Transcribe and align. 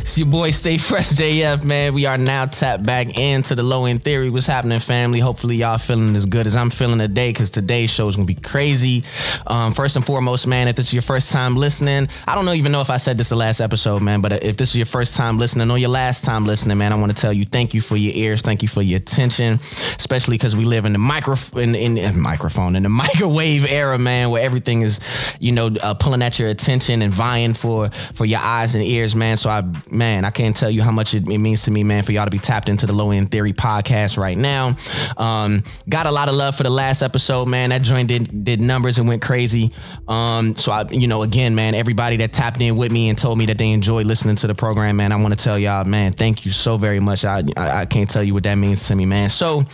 It's 0.00 0.16
your 0.16 0.28
boy 0.28 0.50
Stay 0.50 0.78
Fresh 0.78 1.10
JF, 1.10 1.62
man. 1.62 1.92
We 1.92 2.06
are 2.06 2.16
now 2.16 2.46
tapped 2.46 2.82
back 2.82 3.18
into 3.18 3.54
the 3.54 3.62
low 3.62 3.84
end 3.84 4.02
theory. 4.02 4.30
What's 4.30 4.46
happening, 4.46 4.80
family? 4.80 5.20
Hopefully, 5.20 5.56
y'all 5.56 5.76
feeling 5.76 6.16
as 6.16 6.24
good 6.24 6.46
as 6.46 6.56
I'm 6.56 6.70
feeling 6.70 6.98
today 6.98 7.30
because 7.30 7.50
today's 7.50 7.90
show 7.90 8.08
is 8.08 8.16
gonna 8.16 8.24
be 8.24 8.34
crazy. 8.34 9.04
Um, 9.46 9.74
first 9.74 9.96
and 9.96 10.04
foremost, 10.04 10.46
man, 10.46 10.68
if 10.68 10.76
this 10.76 10.86
is 10.86 10.94
your 10.94 11.02
first 11.02 11.30
time 11.30 11.54
listening, 11.54 12.08
I 12.26 12.34
don't 12.34 12.48
even 12.48 12.72
know 12.72 12.80
if 12.80 12.88
I 12.88 12.96
said 12.96 13.18
this 13.18 13.28
the 13.28 13.36
last 13.36 13.60
episode, 13.60 14.00
man, 14.00 14.22
but 14.22 14.42
if 14.42 14.56
this 14.56 14.70
is 14.70 14.76
your 14.76 14.86
first 14.86 15.16
time 15.16 15.36
listening 15.36 15.70
or 15.70 15.76
your 15.76 15.90
last 15.90 16.24
time 16.24 16.46
listening, 16.46 16.78
man, 16.78 16.92
I 16.92 16.96
want 16.96 17.14
to 17.14 17.20
tell 17.20 17.32
you 17.32 17.44
thank 17.44 17.74
you 17.74 17.82
for 17.82 17.98
your 17.98 18.14
ears, 18.14 18.40
thank 18.40 18.62
you 18.62 18.68
for 18.68 18.80
your 18.80 18.96
attention, 18.96 19.60
especially 19.98 20.38
because 20.38 20.56
we 20.56 20.64
live 20.64 20.86
in 20.86 20.94
the 20.94 20.98
micro 20.98 21.34
in, 21.56 21.74
in, 21.74 21.98
in, 21.98 22.18
microphone 22.18 22.74
in 22.74 22.84
the 22.84 22.88
microwave 23.04 23.66
era, 23.70 23.98
man, 23.98 24.30
where 24.30 24.42
everything 24.42 24.80
is, 24.80 24.98
you 25.40 25.52
know, 25.52 25.66
uh, 25.82 25.92
pulling 25.92 26.22
at 26.22 26.38
your 26.38 26.48
attention 26.48 27.02
and 27.02 27.12
vying 27.12 27.52
for 27.52 27.90
for 28.14 28.24
your 28.24 28.40
eyes 28.40 28.74
and 28.74 28.82
ears, 28.82 29.14
man. 29.14 29.36
So 29.36 29.50
I 29.50 29.62
man, 29.92 30.24
I 30.24 30.30
can't 30.30 30.56
tell 30.56 30.70
you 30.70 30.82
how 30.82 30.90
much 30.90 31.14
it, 31.14 31.28
it, 31.28 31.38
means 31.38 31.62
to 31.64 31.70
me, 31.70 31.84
man, 31.84 32.02
for 32.02 32.12
y'all 32.12 32.24
to 32.24 32.30
be 32.30 32.38
tapped 32.38 32.68
into 32.68 32.86
the 32.86 32.92
Low 32.92 33.10
End 33.10 33.30
Theory 33.30 33.52
podcast 33.52 34.18
right 34.18 34.36
now. 34.36 34.76
Um, 35.16 35.64
got 35.88 36.06
a 36.06 36.10
lot 36.10 36.28
of 36.28 36.34
love 36.34 36.56
for 36.56 36.62
the 36.62 36.70
last 36.70 37.02
episode, 37.02 37.46
man. 37.46 37.70
That 37.70 37.82
joint 37.82 38.08
did 38.08 38.44
did 38.44 38.60
numbers 38.60 38.98
and 38.98 39.08
went 39.08 39.22
crazy. 39.22 39.72
Um, 40.08 40.56
so 40.56 40.72
I, 40.72 40.84
you 40.90 41.08
know, 41.08 41.22
again, 41.22 41.54
man, 41.54 41.74
everybody 41.74 42.16
that 42.18 42.32
tapped 42.32 42.60
in 42.60 42.76
with 42.76 42.92
me 42.92 43.08
and 43.08 43.18
told 43.18 43.38
me 43.38 43.46
that 43.46 43.58
they 43.58 43.70
enjoyed 43.70 44.06
listening 44.06 44.36
to 44.36 44.46
the 44.46 44.54
program, 44.54 44.96
man, 44.96 45.12
I 45.12 45.16
want 45.16 45.36
to 45.36 45.42
tell 45.42 45.58
y'all, 45.58 45.84
man, 45.84 46.12
thank 46.12 46.44
you 46.44 46.50
so 46.50 46.76
very 46.76 47.00
much. 47.00 47.24
I, 47.24 47.42
I 47.56 47.80
I 47.80 47.86
can't 47.86 48.10
tell 48.10 48.22
you 48.22 48.34
what 48.34 48.42
that 48.44 48.56
means 48.56 48.86
to 48.88 48.94
me, 48.94 49.06
man. 49.06 49.28
So 49.28 49.64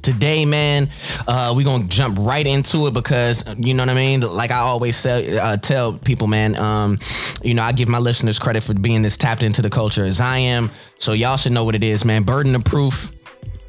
today 0.00 0.44
man 0.44 0.88
uh 1.28 1.52
we're 1.54 1.64
gonna 1.64 1.86
jump 1.86 2.18
right 2.20 2.46
into 2.46 2.86
it 2.86 2.94
because 2.94 3.44
you 3.58 3.74
know 3.74 3.82
what 3.82 3.90
i 3.90 3.94
mean 3.94 4.20
like 4.20 4.50
i 4.50 4.58
always 4.58 4.96
say, 4.96 5.38
uh, 5.38 5.56
tell 5.56 5.92
people 5.92 6.26
man 6.26 6.56
um 6.56 6.98
you 7.42 7.54
know 7.54 7.62
i 7.62 7.72
give 7.72 7.88
my 7.88 7.98
listeners 7.98 8.38
credit 8.38 8.62
for 8.62 8.74
being 8.74 9.04
as 9.04 9.16
tapped 9.16 9.42
into 9.42 9.62
the 9.62 9.70
culture 9.70 10.04
as 10.04 10.20
i 10.20 10.38
am 10.38 10.70
so 10.98 11.12
y'all 11.12 11.36
should 11.36 11.52
know 11.52 11.64
what 11.64 11.74
it 11.74 11.84
is 11.84 12.04
man 12.04 12.22
burden 12.22 12.54
of 12.54 12.64
proof 12.64 13.12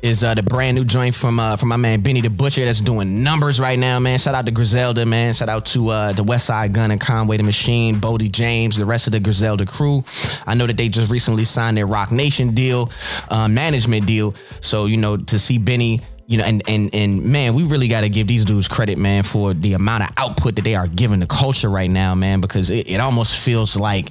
is 0.04 0.22
uh, 0.22 0.34
the 0.34 0.44
brand 0.44 0.76
new 0.76 0.84
joint 0.84 1.16
from 1.16 1.40
uh, 1.40 1.56
from 1.56 1.70
my 1.70 1.78
man 1.78 2.02
Benny 2.02 2.20
the 2.20 2.30
Butcher 2.30 2.66
that's 2.66 2.82
doing 2.82 3.24
numbers 3.24 3.58
right 3.60 3.80
now, 3.80 4.00
man. 4.00 4.20
Shout 4.20 4.36
out 4.36 4.46
to 4.46 4.52
Griselda, 4.52 5.06
man. 5.06 5.34
Shout 5.34 5.48
out 5.48 5.66
to 5.68 5.90
uh, 5.90 6.12
the 6.12 6.24
Westside 6.24 6.74
Gunn 6.74 6.92
and 6.92 7.00
Conway 7.00 7.38
the 7.38 7.44
Machine, 7.44 8.02
Boldy 8.02 8.30
James, 8.30 8.76
the 8.76 8.86
rest 8.86 9.08
of 9.08 9.14
the 9.14 9.22
Griselda 9.22 9.66
crew. 9.66 10.04
I 10.46 10.56
know 10.56 10.68
that 10.68 10.76
they 10.76 10.90
just 10.90 11.10
recently 11.10 11.46
signed 11.46 11.78
their 11.78 11.88
Roc 11.88 12.12
Nation 12.12 12.54
deal, 12.54 12.92
uh, 13.30 13.48
management 13.48 14.06
deal. 14.06 14.36
So 14.60 14.88
you 14.88 14.98
know 14.98 15.16
to 15.16 15.40
see 15.40 15.58
Benny 15.58 16.02
you 16.34 16.40
know, 16.40 16.46
and 16.46 16.64
and 16.68 16.90
and 16.96 17.24
man, 17.24 17.54
we 17.54 17.64
really 17.64 17.88
got 17.88 18.02
to 18.02 18.10
give 18.10 18.26
these 18.26 18.44
dudes 18.44 18.68
credit, 18.68 18.98
man, 18.98 19.22
for 19.22 19.54
the 19.54 19.74
amount 19.74 20.02
of 20.02 20.10
output 20.18 20.56
that 20.56 20.64
they 20.64 20.74
are 20.74 20.88
giving 20.88 21.20
the 21.20 21.28
culture 21.28 21.70
right 21.70 21.92
now, 21.92 22.16
man, 22.16 22.42
because 22.42 22.72
it, 22.72 22.90
it 22.90 23.00
almost 23.00 23.38
feels 23.38 23.78
like 23.78 24.08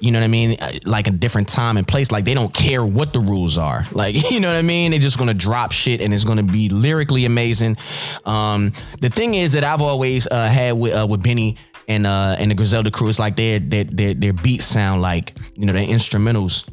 you 0.00 0.10
know 0.10 0.18
what 0.18 0.24
I 0.24 0.28
mean? 0.28 0.56
Uh, 0.58 0.72
like 0.84 1.06
a 1.06 1.12
different 1.12 1.48
time 1.48 1.76
and 1.76 1.86
place. 1.86 2.10
Like 2.10 2.24
they 2.24 2.34
don't 2.34 2.52
care 2.52 2.84
what 2.84 3.12
the 3.12 3.20
rules 3.20 3.56
are. 3.56 3.86
Like, 3.92 4.30
you 4.30 4.40
know 4.40 4.48
what 4.48 4.56
I 4.56 4.62
mean? 4.62 4.90
They're 4.90 4.98
just 4.98 5.16
gonna 5.16 5.32
drop 5.32 5.70
shit 5.70 6.00
and 6.00 6.12
it's 6.12 6.24
gonna 6.24 6.42
be 6.42 6.70
lyrically 6.70 7.24
amazing. 7.24 7.76
Um, 8.24 8.72
the 9.00 9.10
thing 9.10 9.34
is 9.34 9.52
that 9.52 9.62
I've 9.62 9.80
always 9.80 10.26
uh, 10.26 10.48
had 10.48 10.72
with 10.72 10.92
uh, 10.92 11.06
with 11.08 11.22
Benny 11.22 11.56
and 11.86 12.04
uh 12.04 12.34
and 12.36 12.50
the 12.50 12.56
Griselda 12.56 12.90
crew, 12.90 13.08
it's 13.08 13.20
like 13.20 13.36
their 13.36 13.60
their 13.60 13.84
their 13.84 14.14
their 14.14 14.32
beats 14.32 14.64
sound 14.64 15.02
like, 15.02 15.36
you 15.54 15.66
know, 15.66 15.72
their 15.72 15.86
instrumentals 15.86 16.68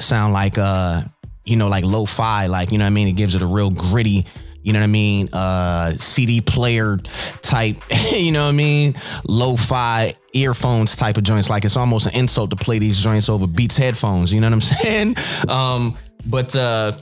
sound 0.00 0.34
like 0.34 0.58
uh 0.58 1.02
you 1.44 1.56
know, 1.56 1.68
like 1.68 1.84
lo-fi, 1.84 2.46
like, 2.46 2.72
you 2.72 2.78
know 2.78 2.84
what 2.84 2.88
I 2.88 2.90
mean? 2.90 3.08
It 3.08 3.12
gives 3.12 3.34
it 3.34 3.42
a 3.42 3.46
real 3.46 3.70
gritty, 3.70 4.26
you 4.62 4.72
know 4.72 4.78
what 4.78 4.84
I 4.84 4.88
mean? 4.88 5.28
Uh 5.32 5.92
CD 5.92 6.40
player 6.40 6.98
type, 7.42 7.78
you 8.12 8.32
know 8.32 8.44
what 8.44 8.50
I 8.50 8.52
mean? 8.52 8.94
Lo-fi 9.26 10.14
earphones 10.32 10.96
type 10.96 11.16
of 11.16 11.24
joints. 11.24 11.50
Like 11.50 11.64
it's 11.64 11.76
almost 11.76 12.06
an 12.06 12.14
insult 12.14 12.50
to 12.50 12.56
play 12.56 12.78
these 12.78 13.02
joints 13.02 13.28
over 13.28 13.46
Beats 13.46 13.76
headphones, 13.76 14.32
you 14.32 14.40
know 14.40 14.48
what 14.48 14.54
I'm 14.54 14.60
saying? 14.60 15.16
Um, 15.48 15.96
but 16.26 16.54
uh 16.54 16.92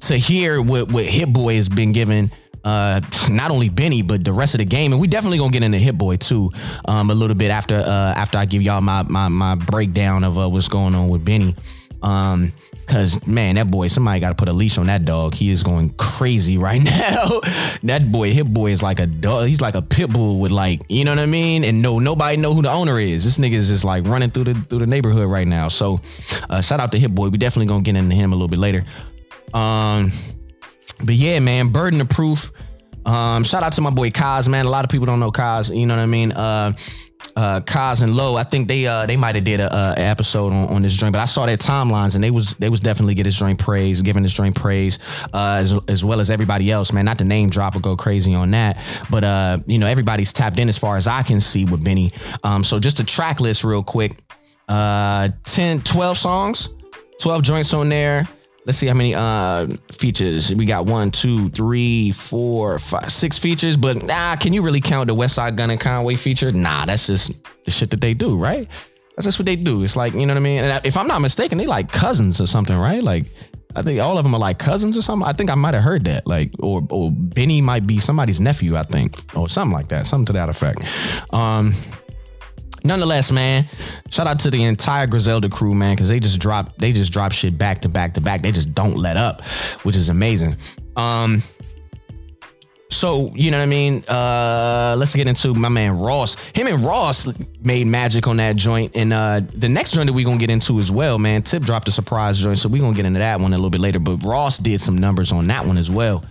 to 0.00 0.16
hear 0.16 0.62
what, 0.62 0.92
what 0.92 1.04
Hit 1.06 1.32
Boy 1.32 1.56
has 1.56 1.68
been 1.68 1.90
given 1.90 2.30
uh, 2.64 3.00
not 3.30 3.50
only 3.50 3.68
Benny 3.68 4.02
but 4.02 4.24
the 4.24 4.32
rest 4.32 4.54
of 4.54 4.58
the 4.58 4.64
game, 4.64 4.92
and 4.92 5.00
we 5.00 5.06
definitely 5.06 5.38
gonna 5.38 5.50
get 5.50 5.62
into 5.62 5.78
Hit 5.78 5.96
Boy 5.96 6.16
too, 6.16 6.50
um, 6.84 7.10
a 7.10 7.14
little 7.14 7.36
bit 7.36 7.50
after 7.50 7.76
uh, 7.76 8.12
after 8.14 8.38
I 8.38 8.44
give 8.44 8.62
y'all 8.62 8.80
my 8.80 9.02
my 9.04 9.28
my 9.28 9.54
breakdown 9.54 10.24
of 10.24 10.38
uh, 10.38 10.48
what's 10.48 10.68
going 10.68 10.94
on 10.94 11.08
with 11.08 11.24
Benny. 11.24 11.54
Um, 12.02 12.52
Cause 12.88 13.24
man, 13.26 13.56
that 13.56 13.70
boy, 13.70 13.88
somebody 13.88 14.18
got 14.18 14.30
to 14.30 14.34
put 14.34 14.48
a 14.48 14.52
leash 14.52 14.78
on 14.78 14.86
that 14.86 15.04
dog. 15.04 15.34
He 15.34 15.50
is 15.50 15.62
going 15.62 15.90
crazy 15.98 16.56
right 16.56 16.82
now. 16.82 17.40
that 17.82 18.10
boy, 18.10 18.32
Hit 18.32 18.52
Boy 18.52 18.70
is 18.70 18.82
like 18.82 18.98
a 18.98 19.06
dog. 19.06 19.46
He's 19.46 19.60
like 19.60 19.74
a 19.74 19.82
pit 19.82 20.10
bull 20.10 20.40
with 20.40 20.52
like, 20.52 20.80
you 20.88 21.04
know 21.04 21.12
what 21.12 21.18
I 21.18 21.26
mean? 21.26 21.64
And 21.64 21.82
no, 21.82 21.98
nobody 21.98 22.38
know 22.38 22.54
who 22.54 22.62
the 22.62 22.70
owner 22.70 22.98
is. 22.98 23.24
This 23.24 23.36
nigga 23.36 23.52
is 23.52 23.68
just 23.68 23.84
like 23.84 24.06
running 24.06 24.30
through 24.30 24.44
the 24.44 24.54
through 24.54 24.78
the 24.78 24.86
neighborhood 24.86 25.28
right 25.28 25.46
now. 25.46 25.68
So, 25.68 26.00
uh, 26.48 26.62
shout 26.62 26.80
out 26.80 26.92
to 26.92 26.98
Hit 26.98 27.14
Boy. 27.14 27.28
We 27.28 27.36
definitely 27.36 27.66
gonna 27.66 27.82
get 27.82 27.94
into 27.94 28.14
him 28.14 28.32
a 28.32 28.34
little 28.36 28.48
bit 28.48 28.58
later. 28.58 28.86
Um, 29.52 30.10
but 31.04 31.14
yeah, 31.14 31.40
man, 31.40 31.68
burden 31.68 32.00
of 32.00 32.08
proof. 32.08 32.50
Um, 33.04 33.44
shout 33.44 33.62
out 33.62 33.72
to 33.72 33.80
my 33.80 33.90
boy 33.90 34.10
Kaz, 34.10 34.48
man. 34.48 34.66
A 34.66 34.70
lot 34.70 34.84
of 34.84 34.90
people 34.90 35.06
don't 35.06 35.20
know 35.20 35.30
Kaz. 35.30 35.74
You 35.74 35.86
know 35.86 35.96
what 35.96 36.02
I 36.02 36.06
mean? 36.06 36.32
Uh, 36.32 36.72
uh 37.38 37.60
Kaz 37.60 38.02
and 38.02 38.16
Low, 38.16 38.34
I 38.34 38.42
think 38.42 38.66
they 38.66 38.86
uh 38.86 39.06
they 39.06 39.16
might 39.16 39.36
have 39.36 39.44
did 39.44 39.60
a, 39.60 39.72
a, 39.72 39.94
episode 39.96 40.52
on, 40.52 40.68
on 40.68 40.82
this 40.82 40.94
joint, 40.94 41.12
but 41.12 41.20
I 41.20 41.24
saw 41.24 41.46
their 41.46 41.56
timelines 41.56 42.16
and 42.16 42.24
they 42.24 42.32
was 42.32 42.54
they 42.54 42.68
was 42.68 42.80
definitely 42.80 43.14
get 43.14 43.22
this 43.22 43.38
joint 43.38 43.60
praise, 43.60 44.02
giving 44.02 44.24
this 44.24 44.32
joint 44.32 44.56
praise, 44.56 44.98
uh 45.32 45.58
as, 45.60 45.78
as 45.86 46.04
well 46.04 46.20
as 46.20 46.30
everybody 46.30 46.70
else, 46.72 46.92
man. 46.92 47.04
Not 47.04 47.18
the 47.18 47.24
name 47.24 47.48
drop 47.48 47.76
or 47.76 47.80
go 47.80 47.96
crazy 47.96 48.34
on 48.34 48.50
that, 48.50 48.76
but 49.08 49.22
uh, 49.22 49.58
you 49.66 49.78
know, 49.78 49.86
everybody's 49.86 50.32
tapped 50.32 50.58
in 50.58 50.68
as 50.68 50.76
far 50.76 50.96
as 50.96 51.06
I 51.06 51.22
can 51.22 51.38
see 51.38 51.64
with 51.64 51.84
Benny. 51.84 52.12
Um, 52.42 52.64
so 52.64 52.80
just 52.80 52.98
a 52.98 53.04
track 53.04 53.40
list 53.40 53.62
real 53.62 53.84
quick. 53.84 54.18
Uh 54.68 55.30
10, 55.44 55.82
12 55.82 56.18
songs, 56.18 56.68
12 57.20 57.42
joints 57.42 57.72
on 57.72 57.88
there. 57.88 58.28
Let's 58.68 58.76
see 58.76 58.86
how 58.86 58.92
many 58.92 59.14
uh 59.14 59.66
features 59.90 60.54
we 60.54 60.66
got. 60.66 60.84
One, 60.84 61.10
two, 61.10 61.48
three, 61.48 62.12
four, 62.12 62.78
five, 62.78 63.10
six 63.10 63.38
features. 63.38 63.78
But 63.78 64.04
nah, 64.04 64.36
can 64.36 64.52
you 64.52 64.60
really 64.60 64.82
count 64.82 65.06
the 65.06 65.14
Westside 65.14 65.56
Gunn 65.56 65.70
and 65.70 65.80
Conway 65.80 66.16
feature? 66.16 66.52
Nah, 66.52 66.84
that's 66.84 67.06
just 67.06 67.32
the 67.64 67.70
shit 67.70 67.88
that 67.92 68.02
they 68.02 68.12
do, 68.12 68.36
right? 68.36 68.68
That's 69.16 69.24
just 69.24 69.38
what 69.38 69.46
they 69.46 69.56
do. 69.56 69.82
It's 69.84 69.96
like 69.96 70.12
you 70.12 70.26
know 70.26 70.34
what 70.34 70.36
I 70.36 70.40
mean. 70.40 70.62
And 70.62 70.84
if 70.84 70.98
I'm 70.98 71.06
not 71.06 71.22
mistaken, 71.22 71.56
they 71.56 71.64
like 71.64 71.90
cousins 71.90 72.42
or 72.42 72.46
something, 72.46 72.76
right? 72.76 73.02
Like 73.02 73.24
I 73.74 73.80
think 73.80 74.00
all 74.00 74.18
of 74.18 74.24
them 74.24 74.34
are 74.34 74.38
like 74.38 74.58
cousins 74.58 74.98
or 74.98 75.02
something. 75.02 75.26
I 75.26 75.32
think 75.32 75.50
I 75.50 75.54
might 75.54 75.72
have 75.72 75.82
heard 75.82 76.04
that. 76.04 76.26
Like, 76.26 76.52
or 76.58 76.86
or 76.90 77.10
Benny 77.10 77.62
might 77.62 77.86
be 77.86 78.00
somebody's 78.00 78.38
nephew, 78.38 78.76
I 78.76 78.82
think, 78.82 79.34
or 79.34 79.48
something 79.48 79.72
like 79.72 79.88
that, 79.88 80.06
something 80.06 80.26
to 80.26 80.32
that 80.34 80.50
effect. 80.50 80.82
Um, 81.32 81.74
nonetheless, 82.88 83.30
man, 83.30 83.66
shout 84.10 84.26
out 84.26 84.40
to 84.40 84.50
the 84.50 84.64
entire 84.64 85.06
Griselda 85.06 85.48
crew, 85.48 85.74
man, 85.74 85.94
because 85.94 86.08
they 86.08 86.18
just 86.18 86.40
drop 86.40 86.76
they 86.78 86.90
just 86.90 87.12
drop 87.12 87.30
shit 87.30 87.56
back 87.56 87.82
to 87.82 87.88
back 87.88 88.14
to 88.14 88.20
back. 88.20 88.42
They 88.42 88.50
just 88.50 88.74
don't 88.74 88.96
let 88.96 89.16
up, 89.16 89.42
which 89.84 89.94
is 89.94 90.08
amazing. 90.08 90.56
Um, 90.96 91.42
so 92.90 93.30
you 93.34 93.50
know 93.50 93.58
what 93.58 93.64
I 93.64 93.66
mean. 93.66 94.02
Uh, 94.08 94.96
let's 94.98 95.14
get 95.14 95.28
into 95.28 95.54
my 95.54 95.68
man 95.68 95.98
Ross. 95.98 96.36
Him 96.54 96.66
and 96.66 96.84
Ross 96.84 97.28
made 97.62 97.86
magic 97.86 98.26
on 98.26 98.38
that 98.38 98.56
joint, 98.56 98.96
and 98.96 99.12
uh, 99.12 99.42
the 99.54 99.68
next 99.68 99.92
joint 99.92 100.08
that 100.08 100.14
we 100.14 100.24
gonna 100.24 100.38
get 100.38 100.50
into 100.50 100.80
as 100.80 100.90
well, 100.90 101.18
man. 101.18 101.42
Tip 101.42 101.62
dropped 101.62 101.86
a 101.86 101.92
surprise 101.92 102.40
joint, 102.40 102.58
so 102.58 102.68
we're 102.68 102.80
gonna 102.80 102.96
get 102.96 103.04
into 103.04 103.20
that 103.20 103.38
one 103.38 103.52
a 103.52 103.56
little 103.56 103.70
bit 103.70 103.82
later. 103.82 104.00
But 104.00 104.16
Ross 104.24 104.58
did 104.58 104.80
some 104.80 104.96
numbers 104.96 105.30
on 105.30 105.46
that 105.48 105.66
one 105.66 105.76
as 105.76 105.90
well, 105.90 106.24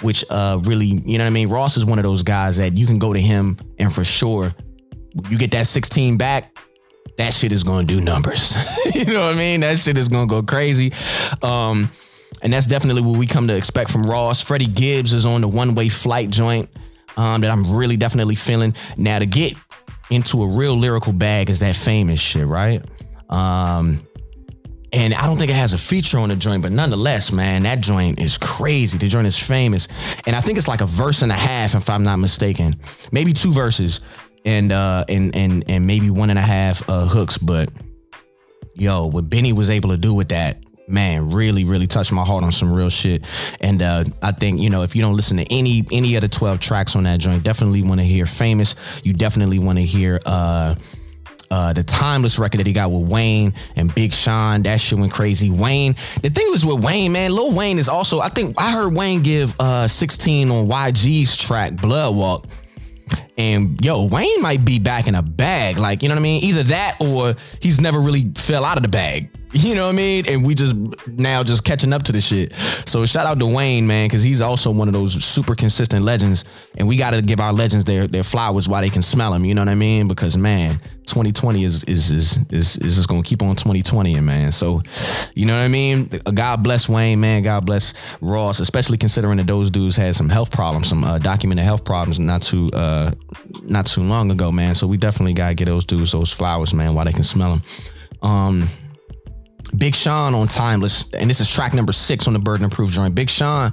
which 0.00 0.24
uh 0.30 0.60
really, 0.62 0.86
you 0.86 1.18
know 1.18 1.24
what 1.24 1.28
I 1.28 1.30
mean. 1.30 1.48
Ross 1.48 1.76
is 1.76 1.84
one 1.84 1.98
of 1.98 2.04
those 2.04 2.22
guys 2.22 2.56
that 2.58 2.76
you 2.76 2.86
can 2.86 3.00
go 3.00 3.12
to 3.12 3.20
him 3.20 3.58
and 3.78 3.92
for 3.92 4.04
sure 4.04 4.54
you 5.28 5.38
get 5.38 5.50
that 5.52 5.66
16 5.66 6.16
back, 6.16 6.56
that 7.16 7.34
shit 7.34 7.52
is 7.52 7.64
gonna 7.64 7.86
do 7.86 8.00
numbers. 8.00 8.56
you 8.94 9.04
know 9.06 9.26
what 9.26 9.34
I 9.34 9.38
mean? 9.38 9.60
That 9.60 9.78
shit 9.78 9.98
is 9.98 10.08
gonna 10.08 10.26
go 10.26 10.42
crazy. 10.42 10.92
Um, 11.42 11.90
and 12.42 12.52
that's 12.52 12.66
definitely 12.66 13.02
what 13.02 13.18
we 13.18 13.26
come 13.26 13.48
to 13.48 13.56
expect 13.56 13.90
from 13.90 14.04
Ross. 14.04 14.40
Freddie 14.40 14.66
Gibbs 14.66 15.12
is 15.12 15.26
on 15.26 15.40
the 15.40 15.48
one 15.48 15.74
way 15.74 15.88
flight 15.88 16.30
joint 16.30 16.68
um, 17.16 17.40
that 17.40 17.50
I'm 17.50 17.74
really 17.74 17.96
definitely 17.96 18.36
feeling. 18.36 18.74
Now, 18.96 19.18
to 19.18 19.26
get 19.26 19.54
into 20.10 20.42
a 20.42 20.46
real 20.46 20.76
lyrical 20.76 21.12
bag 21.12 21.50
is 21.50 21.58
that 21.60 21.74
famous 21.74 22.20
shit, 22.20 22.46
right? 22.46 22.82
Um, 23.28 24.06
and 24.92 25.12
I 25.12 25.26
don't 25.26 25.36
think 25.36 25.50
it 25.50 25.56
has 25.56 25.74
a 25.74 25.78
feature 25.78 26.18
on 26.18 26.30
the 26.30 26.36
joint, 26.36 26.62
but 26.62 26.72
nonetheless, 26.72 27.30
man, 27.30 27.64
that 27.64 27.80
joint 27.80 28.20
is 28.20 28.38
crazy. 28.38 28.96
The 28.96 29.08
joint 29.08 29.26
is 29.26 29.36
famous. 29.36 29.86
And 30.26 30.34
I 30.34 30.40
think 30.40 30.56
it's 30.56 30.68
like 30.68 30.80
a 30.80 30.86
verse 30.86 31.20
and 31.20 31.30
a 31.30 31.36
half, 31.36 31.74
if 31.74 31.90
I'm 31.90 32.04
not 32.04 32.18
mistaken. 32.18 32.72
Maybe 33.12 33.32
two 33.34 33.52
verses 33.52 34.00
and 34.48 34.72
uh 34.72 35.04
and 35.08 35.36
and 35.36 35.64
and 35.68 35.86
maybe 35.86 36.10
one 36.10 36.30
and 36.30 36.38
a 36.38 36.42
half 36.42 36.88
uh 36.88 37.06
hooks, 37.06 37.36
but 37.36 37.70
yo, 38.74 39.06
what 39.06 39.28
Benny 39.28 39.52
was 39.52 39.68
able 39.68 39.90
to 39.90 39.98
do 39.98 40.14
with 40.14 40.30
that, 40.30 40.62
man, 40.88 41.30
really, 41.30 41.64
really 41.64 41.86
touched 41.86 42.12
my 42.12 42.24
heart 42.24 42.42
on 42.42 42.50
some 42.50 42.72
real 42.72 42.88
shit. 42.88 43.26
And 43.60 43.82
uh, 43.82 44.04
I 44.22 44.32
think 44.32 44.60
you 44.60 44.70
know 44.70 44.82
if 44.82 44.96
you 44.96 45.02
don't 45.02 45.14
listen 45.14 45.36
to 45.36 45.44
any 45.52 45.84
any 45.92 46.14
of 46.14 46.22
the 46.22 46.28
twelve 46.28 46.60
tracks 46.60 46.96
on 46.96 47.02
that 47.02 47.20
joint, 47.20 47.42
definitely 47.42 47.82
want 47.82 48.00
to 48.00 48.06
hear 48.06 48.24
"Famous." 48.24 48.74
You 49.04 49.12
definitely 49.12 49.58
want 49.58 49.78
to 49.78 49.84
hear. 49.84 50.20
uh 50.24 50.74
uh, 51.50 51.72
the 51.72 51.82
timeless 51.82 52.38
record 52.38 52.58
that 52.60 52.66
he 52.66 52.74
got 52.74 52.90
with 52.90 53.10
Wayne 53.10 53.54
and 53.74 53.94
Big 53.94 54.12
Sean, 54.12 54.64
that 54.64 54.82
shit 54.82 54.98
went 54.98 55.10
crazy. 55.10 55.48
Wayne, 55.48 55.94
the 56.22 56.28
thing 56.28 56.50
was 56.50 56.66
with 56.66 56.84
Wayne, 56.84 57.12
man, 57.12 57.32
Lil 57.32 57.52
Wayne 57.52 57.78
is 57.78 57.88
also, 57.88 58.20
I 58.20 58.28
think 58.28 58.54
I 58.58 58.70
heard 58.70 58.92
Wayne 58.92 59.22
give 59.22 59.56
uh 59.58 59.88
16 59.88 60.50
on 60.50 60.68
YG's 60.68 61.38
track, 61.38 61.72
Blood 61.76 62.14
Walk 62.14 62.44
And 63.38 63.82
yo, 63.84 64.06
Wayne 64.06 64.42
might 64.42 64.64
be 64.64 64.80
back 64.80 65.06
in 65.06 65.14
a 65.14 65.22
bag. 65.22 65.78
Like, 65.78 66.02
you 66.02 66.08
know 66.08 66.16
what 66.16 66.20
I 66.20 66.22
mean? 66.22 66.42
Either 66.42 66.64
that 66.64 66.96
or 67.00 67.36
he's 67.60 67.80
never 67.80 68.00
really 68.00 68.32
fell 68.36 68.64
out 68.64 68.76
of 68.76 68.82
the 68.82 68.88
bag. 68.88 69.30
You 69.50 69.74
know 69.74 69.84
what 69.84 69.94
I 69.94 69.96
mean? 69.96 70.26
And 70.28 70.46
we 70.46 70.54
just 70.54 70.74
now 71.06 71.42
just 71.42 71.64
catching 71.64 71.94
up 71.94 72.02
to 72.02 72.12
the 72.12 72.20
shit. 72.20 72.54
So 72.84 73.06
shout 73.06 73.24
out 73.24 73.38
to 73.38 73.46
Wayne, 73.46 73.86
man, 73.86 74.06
because 74.06 74.22
he's 74.22 74.42
also 74.42 74.70
one 74.70 74.88
of 74.88 74.92
those 74.92 75.24
super 75.24 75.54
consistent 75.54 76.04
legends. 76.04 76.44
And 76.76 76.86
we 76.86 76.98
got 76.98 77.12
to 77.12 77.22
give 77.22 77.40
our 77.40 77.54
legends 77.54 77.84
their 77.84 78.06
their 78.06 78.22
flowers 78.22 78.68
while 78.68 78.82
they 78.82 78.90
can 78.90 79.00
smell 79.00 79.32
them. 79.32 79.46
You 79.46 79.54
know 79.54 79.62
what 79.62 79.70
I 79.70 79.74
mean? 79.74 80.06
Because 80.06 80.36
man, 80.36 80.82
2020 81.08 81.64
is 81.64 81.84
is 81.84 82.10
is 82.10 82.38
is, 82.50 82.76
is 82.76 82.96
just 82.96 83.08
gonna 83.08 83.22
keep 83.22 83.42
on 83.42 83.56
2020, 83.56 84.14
and 84.14 84.26
man. 84.26 84.52
So, 84.52 84.82
you 85.34 85.46
know 85.46 85.56
what 85.56 85.64
I 85.64 85.68
mean? 85.68 86.08
God 86.34 86.62
bless 86.62 86.88
Wayne, 86.88 87.20
man. 87.20 87.42
God 87.42 87.66
bless 87.66 87.94
Ross, 88.20 88.60
especially 88.60 88.98
considering 88.98 89.38
that 89.38 89.46
those 89.46 89.70
dudes 89.70 89.96
had 89.96 90.14
some 90.14 90.28
health 90.28 90.50
problems, 90.50 90.88
some 90.88 91.04
uh, 91.04 91.18
documented 91.18 91.64
health 91.64 91.84
problems, 91.84 92.20
not 92.20 92.42
too 92.42 92.70
uh 92.72 93.12
not 93.64 93.86
too 93.86 94.02
long 94.02 94.30
ago, 94.30 94.52
man. 94.52 94.74
So 94.74 94.86
we 94.86 94.96
definitely 94.96 95.34
gotta 95.34 95.54
get 95.54 95.66
those 95.66 95.84
dudes 95.84 96.12
those 96.12 96.32
flowers, 96.32 96.72
man, 96.74 96.94
while 96.94 97.04
they 97.04 97.12
can 97.12 97.24
smell 97.24 97.50
them. 97.50 97.62
Um. 98.22 98.68
Big 99.76 99.94
Sean 99.94 100.34
on 100.34 100.48
Timeless, 100.48 101.12
and 101.12 101.28
this 101.28 101.40
is 101.40 101.48
track 101.48 101.74
number 101.74 101.92
six 101.92 102.26
on 102.26 102.32
the 102.32 102.38
Burden 102.38 102.66
of 102.66 102.70
Proof 102.70 102.90
joint. 102.90 103.14
Big 103.14 103.28
Sean 103.28 103.72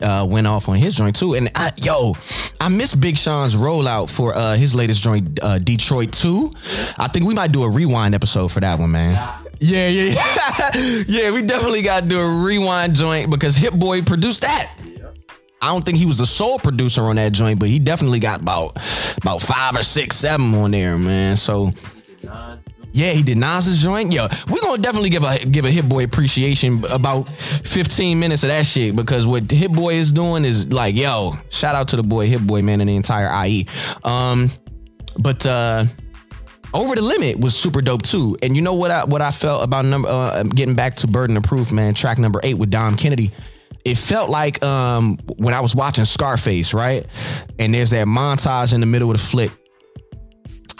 uh, 0.00 0.26
went 0.30 0.46
off 0.46 0.68
on 0.68 0.76
his 0.76 0.94
joint 0.94 1.16
too, 1.16 1.34
and 1.34 1.50
I, 1.54 1.72
yo, 1.76 2.14
I 2.60 2.68
miss 2.68 2.94
Big 2.94 3.16
Sean's 3.16 3.56
rollout 3.56 4.14
for 4.14 4.34
uh, 4.34 4.56
his 4.56 4.74
latest 4.74 5.02
joint, 5.02 5.38
uh, 5.42 5.58
Detroit 5.58 6.12
Two. 6.12 6.50
I 6.98 7.08
think 7.08 7.26
we 7.26 7.34
might 7.34 7.52
do 7.52 7.62
a 7.62 7.70
rewind 7.70 8.14
episode 8.14 8.48
for 8.52 8.60
that 8.60 8.78
one, 8.78 8.92
man. 8.92 9.14
Yeah, 9.60 9.88
yeah, 9.88 10.14
yeah. 10.14 10.70
yeah 11.06 11.30
we 11.30 11.42
definitely 11.42 11.82
got 11.82 12.02
to 12.02 12.08
do 12.08 12.20
a 12.20 12.44
rewind 12.44 12.96
joint 12.96 13.30
because 13.30 13.56
Hit 13.56 13.78
Boy 13.78 14.02
produced 14.02 14.42
that. 14.42 14.74
I 15.62 15.68
don't 15.68 15.84
think 15.84 15.98
he 15.98 16.06
was 16.06 16.18
the 16.18 16.26
sole 16.26 16.58
producer 16.58 17.02
on 17.02 17.16
that 17.16 17.32
joint, 17.32 17.60
but 17.60 17.68
he 17.68 17.78
definitely 17.78 18.18
got 18.18 18.40
about 18.40 18.76
about 19.18 19.40
five 19.40 19.76
or 19.76 19.84
six, 19.84 20.16
seven 20.16 20.52
on 20.56 20.72
there, 20.72 20.98
man. 20.98 21.36
So 21.36 21.72
yeah, 22.92 23.12
he 23.12 23.22
did 23.22 23.38
Nas's 23.38 23.82
joint. 23.82 24.12
Yo, 24.12 24.26
we're 24.48 24.60
gonna 24.60 24.80
definitely 24.80 25.10
give 25.10 25.24
a 25.24 25.38
give 25.38 25.64
a 25.64 25.70
Hit 25.70 25.88
Boy 25.88 26.04
appreciation 26.04 26.84
about 26.90 27.28
15 27.30 28.18
minutes 28.18 28.42
of 28.42 28.48
that 28.48 28.66
shit 28.66 28.94
because 28.94 29.26
what 29.26 29.50
Hit 29.50 29.72
Boy 29.72 29.94
is 29.94 30.12
doing 30.12 30.44
is 30.44 30.72
like, 30.72 30.94
yo, 30.94 31.32
shout 31.50 31.74
out 31.74 31.88
to 31.88 31.96
the 31.96 32.02
boy 32.02 32.26
Hit 32.26 32.46
Boy, 32.46 32.62
man, 32.62 32.80
and 32.80 32.90
the 32.90 32.96
entire 32.96 33.46
IE. 33.46 33.66
Um, 34.04 34.50
but 35.18 35.44
uh 35.46 35.84
over 36.74 36.94
the 36.94 37.02
limit 37.02 37.38
was 37.38 37.56
super 37.56 37.82
dope 37.82 38.02
too. 38.02 38.36
And 38.42 38.56
you 38.56 38.62
know 38.62 38.74
what 38.74 38.90
I 38.90 39.04
what 39.04 39.22
I 39.22 39.30
felt 39.30 39.64
about 39.64 39.84
number 39.84 40.08
uh, 40.08 40.42
getting 40.42 40.74
back 40.74 40.96
to 40.96 41.06
Burden 41.06 41.36
of 41.36 41.42
Proof, 41.42 41.72
man, 41.72 41.94
track 41.94 42.18
number 42.18 42.40
eight 42.42 42.54
with 42.54 42.70
Dom 42.70 42.96
Kennedy. 42.96 43.30
It 43.84 43.98
felt 43.98 44.30
like 44.30 44.62
um 44.62 45.18
when 45.36 45.54
I 45.54 45.60
was 45.60 45.74
watching 45.74 46.04
Scarface, 46.04 46.72
right? 46.74 47.06
And 47.58 47.74
there's 47.74 47.90
that 47.90 48.06
montage 48.06 48.74
in 48.74 48.80
the 48.80 48.86
middle 48.86 49.10
of 49.10 49.16
the 49.16 49.22
flick. 49.22 49.50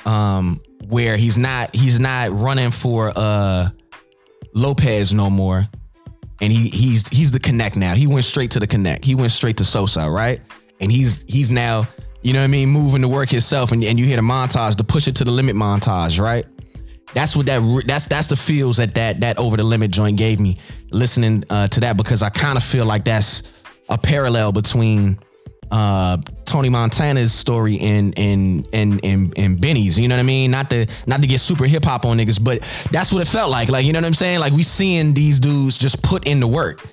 Um, 0.05 0.61
where 0.93 1.17
he's 1.17 1.39
not 1.39 1.75
he's 1.75 1.99
not 1.99 2.31
running 2.33 2.71
for 2.71 3.13
uh 3.17 3.71
Lopez 4.53 5.15
no 5.15 5.31
more. 5.31 5.67
And 6.43 6.53
he 6.53 6.69
he's 6.69 7.09
he's 7.09 7.31
the 7.31 7.41
connect 7.41 7.77
now. 7.77 7.95
He 7.95 8.07
went 8.07 8.27
straight 8.27 8.51
to 8.51 8.61
the 8.61 8.67
connect. 8.67 9.03
He 9.05 9.15
went 9.15 9.31
straight 9.31 9.57
to 9.57 9.65
Sosa, 9.65 10.11
right? 10.11 10.43
And 10.81 10.93
he's 10.93 11.25
he's 11.27 11.51
now, 11.51 11.89
you 12.21 12.35
know 12.35 12.41
what 12.41 12.45
I 12.45 12.49
mean, 12.49 12.69
moving 12.69 13.01
to 13.03 13.09
work 13.09 13.31
himself 13.31 13.73
and, 13.73 13.83
and 13.83 13.99
you 13.99 14.05
hear 14.05 14.17
the 14.17 14.23
montage, 14.23 14.77
the 14.77 14.85
push 14.85 15.09
it 15.09 15.17
to 15.17 15.25
the 15.25 15.31
limit 15.31 15.57
montage, 15.57 16.21
right? 16.21 16.45
That's 17.15 17.35
what 17.35 17.47
that 17.47 17.85
that's 17.87 18.05
that's 18.05 18.27
the 18.27 18.37
feels 18.37 18.77
that 18.77 18.95
that 18.95 19.21
that 19.21 19.39
over 19.39 19.57
the 19.57 19.63
limit 19.63 19.93
joint 19.93 20.19
gave 20.19 20.41
me 20.41 20.59
listening 20.91 21.45
uh, 21.49 21.69
to 21.69 21.81
that 21.81 21.97
because 21.97 22.23
I 22.23 22.29
kind 22.29 22.59
of 22.59 22.63
feel 22.63 22.85
like 22.85 23.07
that's 23.07 23.45
a 23.89 23.97
parallel 23.97 24.53
between 24.53 25.19
uh, 25.73 26.19
Tony 26.45 26.69
Montana's 26.69 27.33
story 27.33 27.77
in 27.77 28.13
in 28.13 28.65
in 28.73 28.99
in 29.01 29.33
in 29.33 29.57
Benny's. 29.57 29.99
You 29.99 30.07
know 30.07 30.15
what 30.17 30.21
I 30.21 30.25
mean? 30.25 30.51
Not 30.51 30.69
to 30.71 30.87
not 31.07 31.23
to 31.23 31.27
get 31.27 31.41
super 31.41 31.65
hip 31.65 31.85
hop 31.85 32.05
on 32.05 32.19
niggas, 32.19 32.43
but 32.43 32.61
that's 32.91 33.13
what 33.13 33.23
it 33.23 33.29
felt 33.29 33.51
like. 33.51 33.71
Like 33.71 33.87
you 33.87 33.93
know 33.93 33.99
what 33.99 34.07
I'm 34.07 34.15
saying? 34.15 34.39
Like 34.39 34.53
we 34.53 34.63
seeing 34.63 35.15
these 35.15 35.41
dudes 35.41 35.79
just 35.79 36.03
put 36.03 36.27
in 36.27 36.41
the 36.41 36.47
work. 36.47 36.87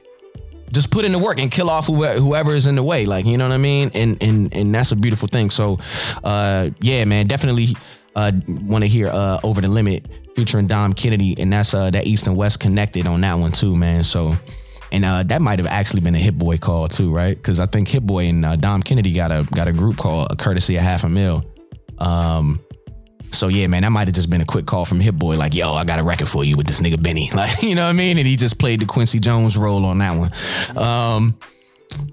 Just 0.71 0.91
put 0.91 1.03
in 1.03 1.11
the 1.11 1.19
work 1.19 1.39
and 1.39 1.51
kill 1.51 1.69
off 1.69 1.87
whoever, 1.87 2.19
whoever 2.19 2.53
is 2.53 2.67
in 2.67 2.75
the 2.75 2.83
way. 2.83 3.07
Like, 3.07 3.25
you 3.25 3.37
know 3.37 3.47
what 3.47 3.53
I 3.53 3.57
mean? 3.57 3.91
And 3.93 4.21
and 4.21 4.53
and 4.53 4.73
that's 4.73 4.91
a 4.91 4.95
beautiful 4.95 5.27
thing. 5.27 5.49
So 5.49 5.79
uh 6.23 6.69
yeah, 6.79 7.03
man, 7.05 7.27
definitely 7.27 7.75
uh 8.15 8.31
want 8.47 8.83
to 8.83 8.87
hear 8.87 9.07
uh 9.07 9.39
Over 9.43 9.61
the 9.61 9.67
Limit 9.67 10.05
featuring 10.35 10.67
Dom 10.67 10.93
Kennedy. 10.93 11.35
And 11.37 11.51
that's 11.51 11.73
uh 11.73 11.89
that 11.89 12.05
East 12.05 12.27
and 12.27 12.37
West 12.37 12.59
connected 12.59 13.07
on 13.07 13.19
that 13.21 13.33
one 13.33 13.51
too, 13.51 13.75
man. 13.75 14.03
So 14.03 14.35
and 14.91 15.05
uh, 15.05 15.23
that 15.23 15.41
might 15.41 15.59
have 15.59 15.67
actually 15.67 16.01
been 16.01 16.15
a 16.15 16.19
Hit 16.19 16.37
Boy 16.37 16.57
call 16.57 16.87
too, 16.87 17.13
right? 17.13 17.35
Because 17.35 17.59
I 17.59 17.65
think 17.65 17.87
Hit 17.87 18.05
Boy 18.05 18.25
and 18.25 18.45
uh, 18.45 18.55
Dom 18.55 18.81
Kennedy 18.81 19.13
got 19.13 19.31
a 19.31 19.47
got 19.51 19.67
a 19.67 19.73
group 19.73 19.97
called 19.97 20.27
a 20.31 20.35
courtesy 20.35 20.75
of 20.75 20.83
half 20.83 21.03
a 21.03 21.09
mil. 21.09 21.45
Um, 21.97 22.61
so 23.31 23.47
yeah, 23.47 23.67
man, 23.67 23.83
that 23.83 23.91
might 23.91 24.07
have 24.07 24.15
just 24.15 24.29
been 24.29 24.41
a 24.41 24.45
quick 24.45 24.65
call 24.65 24.85
from 24.85 24.99
Hit 24.99 25.17
Boy, 25.17 25.37
like, 25.37 25.53
yo, 25.53 25.73
I 25.73 25.83
got 25.83 25.99
a 25.99 26.03
record 26.03 26.27
for 26.27 26.43
you 26.43 26.57
with 26.57 26.67
this 26.67 26.79
nigga 26.79 27.01
Benny, 27.01 27.29
like, 27.35 27.61
you 27.61 27.75
know 27.75 27.83
what 27.83 27.89
I 27.89 27.93
mean? 27.93 28.17
And 28.17 28.27
he 28.27 28.35
just 28.35 28.59
played 28.59 28.81
the 28.81 28.85
Quincy 28.85 29.19
Jones 29.19 29.57
role 29.57 29.85
on 29.85 29.99
that 29.99 30.17
one. 30.17 30.31
Um, 30.75 31.39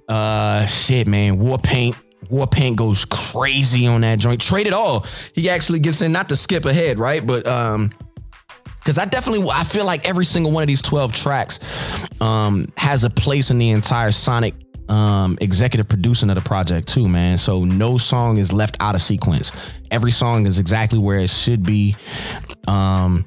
uh, 0.08 0.66
shit, 0.66 1.06
man, 1.06 1.38
War 1.38 1.58
Paint. 1.58 1.96
War 2.28 2.46
Paint 2.46 2.76
goes 2.76 3.04
crazy 3.04 3.86
on 3.86 4.00
that 4.00 4.18
joint. 4.18 4.40
Trade 4.40 4.66
it 4.66 4.72
all. 4.72 5.06
He 5.32 5.48
actually 5.48 5.78
gets 5.78 6.02
in, 6.02 6.10
not 6.10 6.28
to 6.30 6.36
skip 6.36 6.64
ahead, 6.64 6.98
right? 6.98 7.24
But 7.24 7.46
um, 7.46 7.90
because 8.86 8.98
I 8.98 9.04
definitely 9.04 9.50
I 9.50 9.64
feel 9.64 9.84
like 9.84 10.08
every 10.08 10.24
single 10.24 10.52
one 10.52 10.62
of 10.62 10.68
these 10.68 10.80
12 10.80 11.12
tracks 11.12 11.58
um, 12.20 12.72
has 12.76 13.02
a 13.02 13.10
place 13.10 13.50
in 13.50 13.58
the 13.58 13.70
entire 13.70 14.12
Sonic 14.12 14.54
um, 14.88 15.36
executive 15.40 15.88
producing 15.88 16.30
of 16.30 16.36
the 16.36 16.40
project 16.40 16.86
too, 16.86 17.08
man. 17.08 17.36
So 17.36 17.64
no 17.64 17.98
song 17.98 18.36
is 18.36 18.52
left 18.52 18.76
out 18.78 18.94
of 18.94 19.02
sequence. 19.02 19.50
Every 19.90 20.12
song 20.12 20.46
is 20.46 20.60
exactly 20.60 21.00
where 21.00 21.18
it 21.18 21.30
should 21.30 21.64
be. 21.64 21.96
Um, 22.68 23.26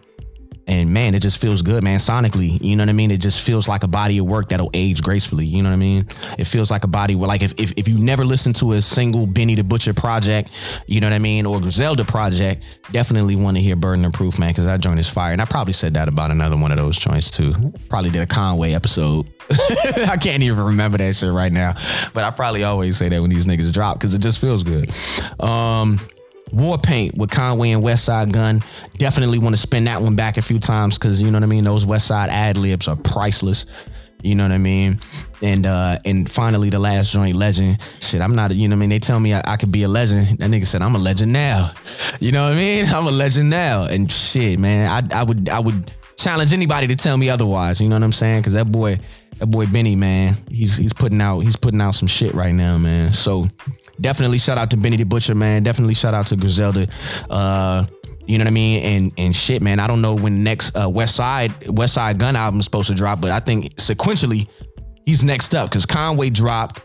and 0.69 0.93
man, 0.93 1.15
it 1.15 1.21
just 1.23 1.39
feels 1.39 1.63
good, 1.63 1.83
man. 1.83 1.97
Sonically, 1.97 2.61
you 2.61 2.75
know 2.75 2.83
what 2.83 2.89
I 2.89 2.93
mean. 2.93 3.09
It 3.09 3.21
just 3.21 3.41
feels 3.41 3.67
like 3.67 3.81
a 3.81 3.87
body 3.87 4.19
of 4.19 4.27
work 4.27 4.49
that'll 4.49 4.69
age 4.75 5.01
gracefully. 5.01 5.47
You 5.47 5.63
know 5.63 5.69
what 5.69 5.73
I 5.73 5.79
mean. 5.79 6.07
It 6.37 6.43
feels 6.43 6.69
like 6.69 6.83
a 6.83 6.87
body 6.87 7.15
where, 7.15 7.27
like, 7.27 7.41
if 7.41 7.55
if, 7.57 7.73
if 7.75 7.87
you 7.87 7.97
never 7.97 8.23
listened 8.23 8.55
to 8.57 8.73
a 8.73 8.81
single 8.81 9.25
Benny 9.25 9.55
the 9.55 9.63
Butcher 9.63 9.95
project, 9.95 10.51
you 10.85 11.01
know 11.01 11.07
what 11.07 11.13
I 11.13 11.19
mean, 11.19 11.47
or 11.47 11.59
Griselda 11.59 12.05
project, 12.05 12.63
definitely 12.91 13.35
want 13.35 13.57
to 13.57 13.63
hear 13.63 13.75
Burden 13.75 14.05
of 14.05 14.13
Proof, 14.13 14.37
man, 14.37 14.49
because 14.49 14.65
that 14.65 14.79
joint 14.79 14.99
is 14.99 15.09
fire. 15.09 15.33
And 15.33 15.41
I 15.41 15.45
probably 15.45 15.73
said 15.73 15.95
that 15.95 16.07
about 16.07 16.29
another 16.29 16.55
one 16.55 16.71
of 16.71 16.77
those 16.77 16.99
joints 16.99 17.31
too. 17.31 17.55
Probably 17.89 18.11
did 18.11 18.21
a 18.21 18.27
Conway 18.27 18.73
episode. 18.73 19.25
I 20.07 20.17
can't 20.21 20.43
even 20.43 20.63
remember 20.63 20.99
that 20.99 21.15
shit 21.15 21.31
right 21.31 21.51
now, 21.51 21.73
but 22.13 22.23
I 22.23 22.29
probably 22.29 22.63
always 22.63 22.95
say 22.95 23.09
that 23.09 23.19
when 23.19 23.31
these 23.31 23.47
niggas 23.47 23.73
drop 23.73 23.97
because 23.97 24.13
it 24.13 24.21
just 24.21 24.39
feels 24.39 24.63
good. 24.63 24.93
Um, 25.39 25.99
War 26.51 26.77
Paint 26.77 27.15
with 27.15 27.29
Conway 27.29 27.71
and 27.71 27.83
Westside 27.83 28.31
Gunn. 28.31 28.63
Definitely 28.97 29.39
want 29.39 29.55
to 29.55 29.61
spin 29.61 29.85
that 29.85 30.01
one 30.01 30.15
back 30.15 30.37
a 30.37 30.41
few 30.41 30.59
times 30.59 30.97
because 30.97 31.21
you 31.21 31.31
know 31.31 31.37
what 31.37 31.43
I 31.43 31.47
mean. 31.47 31.63
Those 31.63 31.85
Westside 31.85 32.27
ad 32.27 32.57
libs 32.57 32.87
are 32.87 32.95
priceless. 32.95 33.65
You 34.21 34.35
know 34.35 34.43
what 34.43 34.51
I 34.51 34.57
mean? 34.57 34.99
And 35.41 35.65
uh 35.65 35.97
and 36.03 36.29
finally 36.29 36.69
the 36.69 36.79
last 36.79 37.13
joint, 37.13 37.37
Legend. 37.37 37.79
Shit, 38.01 38.21
I'm 38.21 38.35
not, 38.35 38.53
you 38.53 38.67
know 38.67 38.73
what 38.73 38.79
I 38.79 38.81
mean? 38.81 38.89
They 38.89 38.99
tell 38.99 39.19
me 39.19 39.33
I, 39.33 39.41
I 39.45 39.55
could 39.55 39.71
be 39.71 39.83
a 39.83 39.87
legend. 39.87 40.39
That 40.39 40.49
nigga 40.49 40.65
said 40.65 40.81
I'm 40.81 40.95
a 40.95 40.99
legend 40.99 41.31
now. 41.31 41.71
You 42.19 42.33
know 42.33 42.43
what 42.43 42.53
I 42.53 42.55
mean? 42.57 42.85
I'm 42.93 43.07
a 43.07 43.11
legend 43.11 43.49
now. 43.49 43.83
And 43.83 44.11
shit, 44.11 44.59
man, 44.59 44.89
I 44.89 45.21
I 45.21 45.23
would 45.23 45.47
I 45.47 45.59
would 45.59 45.93
challenge 46.17 46.51
anybody 46.51 46.87
to 46.87 46.95
tell 46.97 47.17
me 47.17 47.29
otherwise. 47.29 47.79
You 47.79 47.87
know 47.87 47.95
what 47.95 48.03
I'm 48.03 48.11
saying? 48.11 48.43
Cause 48.43 48.53
that 48.53 48.69
boy, 48.69 48.99
that 49.37 49.45
boy 49.47 49.67
Benny, 49.67 49.95
man, 49.95 50.35
he's 50.49 50.75
he's 50.75 50.93
putting 50.93 51.21
out 51.21 51.39
he's 51.39 51.55
putting 51.55 51.79
out 51.79 51.95
some 51.95 52.07
shit 52.07 52.33
right 52.33 52.53
now, 52.53 52.77
man. 52.77 53.13
So 53.13 53.47
definitely 53.99 54.37
shout 54.37 54.57
out 54.57 54.71
to 54.71 54.77
Benny 54.77 54.97
the 54.97 55.03
Butcher, 55.03 55.35
man. 55.35 55.63
Definitely 55.63 55.93
shout 55.93 56.13
out 56.13 56.27
to 56.27 56.35
Griselda. 56.35 56.87
Uh, 57.29 57.85
you 58.25 58.37
know 58.37 58.43
what 58.43 58.49
I 58.49 58.51
mean? 58.51 58.83
And 58.83 59.11
and 59.17 59.35
shit, 59.35 59.61
man. 59.61 59.79
I 59.79 59.87
don't 59.87 60.01
know 60.01 60.15
when 60.15 60.43
next 60.43 60.75
uh, 60.75 60.89
West 60.89 61.15
Side 61.15 61.51
Westside 61.61 62.17
Gunn 62.17 62.35
album 62.35 62.59
is 62.59 62.65
supposed 62.65 62.89
to 62.89 62.95
drop, 62.95 63.21
but 63.21 63.31
I 63.31 63.39
think 63.39 63.75
sequentially 63.75 64.47
he's 65.05 65.23
next 65.23 65.55
up 65.55 65.69
because 65.69 65.85
Conway 65.85 66.29
dropped, 66.29 66.83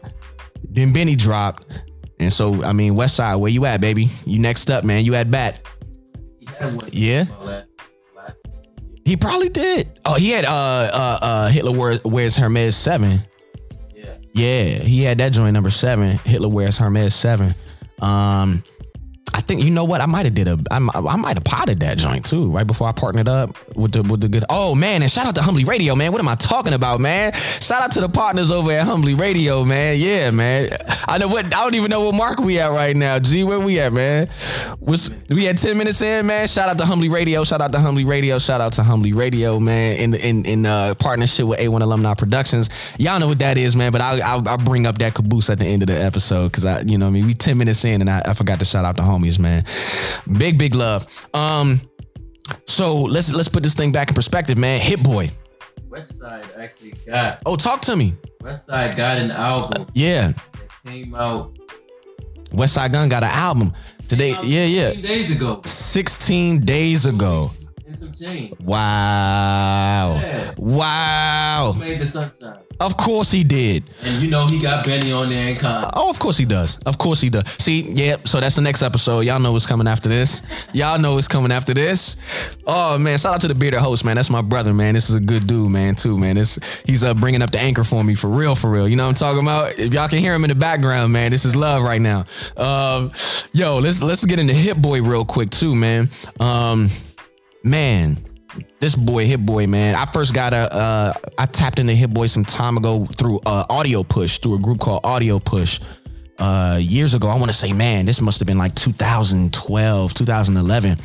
then 0.71 0.93
Benny 0.93 1.17
dropped, 1.17 1.85
and 2.19 2.33
so 2.33 2.65
I 2.65 2.73
mean 2.73 2.95
West 2.95 3.17
Side, 3.17 3.37
where 3.37 3.51
you 3.51 3.67
at, 3.67 3.81
baby? 3.81 4.09
You 4.25 4.39
next 4.39 4.71
up, 4.71 4.85
man. 4.85 5.05
You 5.05 5.15
at 5.17 5.31
bat? 5.31 5.61
Yeah. 6.91 7.25
He 9.05 9.19
probably 9.19 9.51
did. 9.51 10.01
Oh, 10.07 10.15
he 10.15 10.31
had 10.31 10.47
uh 10.47 10.49
uh 10.49 11.19
uh 11.21 11.49
Hitler 11.49 12.01
wears 12.05 12.37
Hermes 12.37 12.75
seven. 12.75 13.21
Yeah, 14.35 14.81
he 14.81 15.03
had 15.03 15.19
that 15.19 15.33
joint 15.33 15.53
number 15.55 15.71
seven. 15.71 16.19
Hitler 16.19 16.49
wears 16.49 16.77
Hermes 16.77 17.15
seven. 17.15 17.55
Um, 18.01 18.65
I 19.35 19.41
think 19.41 19.63
you 19.63 19.71
know 19.71 19.85
what 19.85 20.01
I 20.01 20.07
might 20.07 20.27
have 20.27 20.35
did 20.35 20.47
a 20.47 20.57
I, 20.71 20.77
I 20.77 21.17
might 21.17 21.37
have 21.37 21.45
potted 21.45 21.81
that 21.81 21.99
joint 21.99 22.25
too 22.25 22.51
right 22.51 22.67
before 22.67 22.87
I 22.87 22.93
partnered 22.93 23.29
up 23.29 23.57
with 23.75 23.91
the 23.91 24.03
with 24.03 24.21
the 24.21 24.29
good. 24.29 24.45
Oh 24.49 24.77
man, 24.77 25.03
and 25.03 25.11
shout 25.11 25.27
out 25.27 25.35
to 25.35 25.43
Humbly 25.43 25.65
Radio, 25.65 25.97
man. 25.97 26.13
What 26.13 26.21
am 26.21 26.29
I 26.29 26.37
talking 26.37 26.73
about, 26.73 27.01
man? 27.01 27.33
Shout 27.33 27.83
out 27.83 27.91
to 27.93 28.01
the 28.01 28.09
partners 28.09 28.53
over 28.53 28.71
at 28.71 28.85
Humbly 28.85 29.15
Radio, 29.15 29.65
man. 29.65 29.99
Yeah, 29.99 30.31
man. 30.31 30.71
I 31.09 31.19
know 31.19 31.27
what 31.27 31.47
I 31.47 31.65
don't 31.65 31.75
even 31.75 31.91
know 31.91 32.03
what 32.03 32.15
mark 32.15 32.39
we 32.39 32.61
at 32.61 32.71
right 32.71 32.97
now. 32.97 33.19
G, 33.19 33.43
where 33.43 33.59
we 33.59 33.81
at, 33.81 33.93
man? 33.93 34.29
We 35.29 35.45
had 35.45 35.59
ten 35.59 35.79
minutes 35.79 36.01
in, 36.01 36.27
man? 36.27 36.47
Shout 36.47 36.69
out 36.69 36.79
to 36.79 36.87
Humbly 36.87 37.09
Radio. 37.09 37.43
Shout 37.43 37.61
out 37.61 37.73
to 37.73 37.81
Humbly 37.81 38.05
Radio. 38.05 38.39
Shout 38.39 38.61
out 38.61 38.75
to 38.75 38.85
Humbly 38.85 39.15
Radio, 39.15 39.59
man. 39.59 39.97
In 39.97 40.15
in 40.15 40.47
in 40.47 40.67
uh, 40.67 40.95
partnership 41.01 41.47
with 41.47 41.59
A1 41.59 41.83
Alumni 41.83 42.15
Productions. 42.15 42.71
Y'all 42.99 43.19
know 43.19 43.27
what 43.27 43.41
that 43.41 43.59
is, 43.59 43.75
man. 43.75 43.91
But 43.91 44.01
I'll, 44.01 44.23
I'll, 44.23 44.49
I'll 44.49 44.59
bring 44.59 44.87
up 44.87 44.99
that 44.99 45.15
caboose 45.15 45.51
at 45.51 45.59
the 45.59 45.67
end 45.67 45.83
of 45.83 45.89
the 45.89 46.01
episode 46.01 46.53
because 46.53 46.65
I, 46.65 46.83
you 46.83 46.99
know, 46.99 47.09
I 47.09 47.11
mean, 47.11 47.27
we 47.27 47.35
ten 47.35 47.59
minutes 47.59 47.85
in 47.85 48.01
and 48.01 48.09
I, 48.09 48.23
I 48.27 48.35
forgot 48.35 48.61
to 48.61 48.65
shout 48.65 48.85
out 48.85 48.95
the 48.95 49.03
homies, 49.25 49.39
man. 49.39 49.65
Big 50.39 50.59
big 50.59 50.75
love. 50.75 51.07
Um, 51.33 51.81
so 52.67 53.03
let's 53.03 53.33
let's 53.33 53.49
put 53.49 53.63
this 53.63 53.75
thing 53.75 53.93
back 53.93 54.09
in 54.09 54.15
perspective, 54.15 54.59
man. 54.59 54.81
Hit 54.81 55.03
Boy. 55.03 55.31
Westside 55.89 56.59
actually 56.59 56.95
got. 57.07 57.41
Oh, 57.47 57.57
talk 57.57 57.81
to 57.83 57.97
me. 57.97 58.15
Westside 58.43 58.97
got 58.97 59.23
an 59.23 59.31
album. 59.31 59.87
Yeah. 59.95 60.33
That 60.33 60.93
came 60.93 61.15
out. 61.15 61.57
Westside 62.51 62.93
Gunn 62.93 63.09
got 63.09 63.25
an 63.25 63.31
album 63.31 63.73
today. 64.09 64.37
Yeah, 64.45 64.65
yeah. 64.65 64.93
Days 65.01 65.35
ago. 65.35 65.61
16 65.65 66.61
days 66.61 67.07
ago. 67.07 67.49
Some 67.95 68.13
change. 68.13 68.59
Wow. 68.61 70.19
Yeah. 70.21 70.55
Wow. 70.59 71.77
Made 71.79 72.01
the 72.01 72.07
sunshine. 72.07 72.59
Of 72.81 72.97
course 72.97 73.31
he 73.31 73.45
did. 73.45 73.85
And 74.03 74.23
you 74.23 74.31
know 74.31 74.47
he 74.47 74.59
got 74.59 74.85
Benny 74.85 75.13
on 75.13 75.29
there 75.29 75.51
and 75.51 75.59
Con. 75.59 75.91
Oh, 75.95 76.11
of 76.11 76.19
course 76.19 76.37
he 76.37 76.45
does. 76.45 76.79
Of 76.87 76.99
course 76.99 77.21
he 77.21 77.31
does. 77.31 77.49
See, 77.63 77.83
yeah, 77.93 78.17
so 78.25 78.41
that's 78.41 78.57
the 78.57 78.63
next 78.63 78.83
episode. 78.83 79.21
Y'all 79.21 79.39
know 79.39 79.53
what's 79.53 79.67
coming 79.67 79.87
after 79.87 80.09
this. 80.09 80.43
Y'all 80.73 80.99
know 80.99 81.15
what's 81.15 81.29
coming 81.29 81.53
after 81.53 81.73
this. 81.73 82.17
Oh 82.67 82.99
man, 82.99 83.17
shout 83.17 83.37
out 83.37 83.41
to 83.43 83.49
the 83.49 83.55
bearded 83.55 83.81
host, 83.81 84.05
man. 84.05 84.17
That's 84.17 84.31
my 84.31 84.43
brother, 84.43 84.75
man. 84.75 84.95
This 84.95 85.09
is 85.09 85.15
a 85.15 85.21
good 85.21 85.47
dude, 85.47 85.71
man, 85.71 85.95
too, 85.95 86.19
man. 86.19 86.35
This 86.35 86.59
he's 86.85 87.05
uh 87.05 87.15
bringing 87.15 87.43
up 87.43 87.53
the 87.53 87.61
anchor 87.61 87.85
for 87.85 88.03
me 88.03 88.17
for 88.17 88.29
real, 88.29 88.57
for 88.57 88.71
real. 88.71 88.89
You 88.89 88.97
know 88.97 89.05
what 89.05 89.23
I'm 89.23 89.37
talking 89.37 89.43
about? 89.43 89.79
If 89.79 89.95
y'all 89.95 90.09
can 90.09 90.19
hear 90.19 90.35
him 90.35 90.45
in 90.45 90.49
the 90.49 90.57
background, 90.57 91.13
man, 91.13 91.31
this 91.31 91.45
is 91.45 91.55
love 91.55 91.83
right 91.83 92.01
now. 92.01 92.25
Um, 92.57 93.13
yo, 93.53 93.79
let's 93.79 94.03
let's 94.03 94.25
get 94.25 94.41
into 94.41 94.55
Hit 94.55 94.83
Boy 94.83 95.01
real 95.01 95.25
quick 95.25 95.51
too, 95.51 95.77
man. 95.77 96.11
Um, 96.41 96.91
man, 97.65 98.19
this 98.79 98.95
boy 98.95 99.27
Hit 99.27 99.45
Boy, 99.45 99.67
man. 99.67 99.95
I 99.95 100.05
first 100.07 100.35
got 100.35 100.53
a 100.53 100.73
uh, 100.73 101.13
I 101.39 101.47
tapped 101.47 101.79
into 101.79 101.95
Hit 101.95 102.13
Boy 102.13 102.27
some 102.27 102.45
time 102.45 102.77
ago 102.77 103.07
through 103.07 103.41
uh, 103.47 103.67
Audio 103.69 104.03
Push 104.05 104.39
through 104.39 104.55
a 104.55 104.59
group 104.59 104.81
called 104.81 105.01
Audio 105.05 105.39
Push. 105.39 105.81
Uh, 106.37 106.79
years 106.83 107.15
ago, 107.15 107.29
I 107.29 107.37
want 107.37 107.47
to 107.47 107.57
say, 107.57 107.73
man, 107.73 108.07
this 108.07 108.21
must 108.21 108.41
have 108.41 108.47
been 108.49 108.59
like 108.59 108.75
2012, 108.75 110.15
2011, 110.15 110.99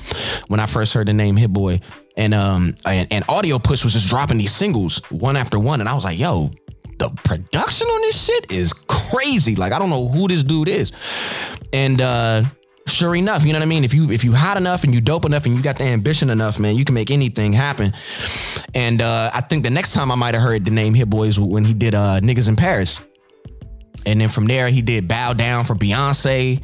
when 0.47 0.59
I 0.59 0.65
first 0.65 0.91
heard 0.95 1.07
the 1.07 1.13
name 1.13 1.37
Hit 1.37 1.53
Boy, 1.53 1.79
and 2.17 2.33
um, 2.33 2.75
and, 2.85 3.07
and 3.11 3.23
Audio 3.29 3.59
Push 3.59 3.83
was 3.83 3.93
just 3.93 4.07
dropping 4.07 4.39
these 4.39 4.51
singles 4.51 5.01
one 5.09 5.37
after 5.37 5.59
one, 5.59 5.81
and 5.81 5.89
I 5.89 5.93
was 5.93 6.03
like, 6.03 6.17
yo, 6.17 6.51
the 6.97 7.09
production 7.23 7.87
on 7.87 8.01
this 8.01 8.25
shit 8.25 8.51
is 8.51 8.73
crazy. 8.73 9.55
Like, 9.55 9.71
I 9.71 9.79
don't 9.79 9.91
know 9.91 10.07
who 10.07 10.27
this 10.27 10.43
dude 10.43 10.67
is, 10.67 10.91
and 11.73 12.01
uh, 12.01 12.41
sure 12.99 13.15
enough, 13.15 13.45
you 13.45 13.53
know 13.53 13.59
what 13.59 13.65
I 13.65 13.69
mean. 13.69 13.85
If 13.85 13.93
you 13.93 14.11
if 14.11 14.23
you 14.23 14.33
hot 14.33 14.57
enough 14.57 14.83
and 14.83 14.93
you 14.93 14.99
dope 14.99 15.25
enough 15.25 15.45
and 15.45 15.55
you 15.55 15.63
got 15.63 15.77
the 15.77 15.85
ambition 15.85 16.29
enough, 16.29 16.59
man, 16.59 16.75
you 16.75 16.83
can 16.83 16.93
make 16.93 17.11
anything 17.11 17.53
happen. 17.53 17.93
And 18.75 19.01
uh, 19.01 19.31
I 19.33 19.41
think 19.41 19.63
the 19.63 19.69
next 19.69 19.93
time 19.93 20.11
I 20.11 20.15
might 20.15 20.33
have 20.33 20.43
heard 20.43 20.65
the 20.65 20.71
name 20.71 20.93
Hit 20.93 21.09
Boys 21.09 21.39
when 21.39 21.63
he 21.63 21.73
did 21.73 21.95
uh, 21.95 22.19
Niggas 22.19 22.49
in 22.49 22.55
Paris, 22.55 23.01
and 24.05 24.19
then 24.19 24.29
from 24.29 24.47
there 24.47 24.69
he 24.69 24.81
did 24.81 25.07
Bow 25.07 25.33
Down 25.33 25.63
for 25.63 25.75
Beyonce. 25.75 26.61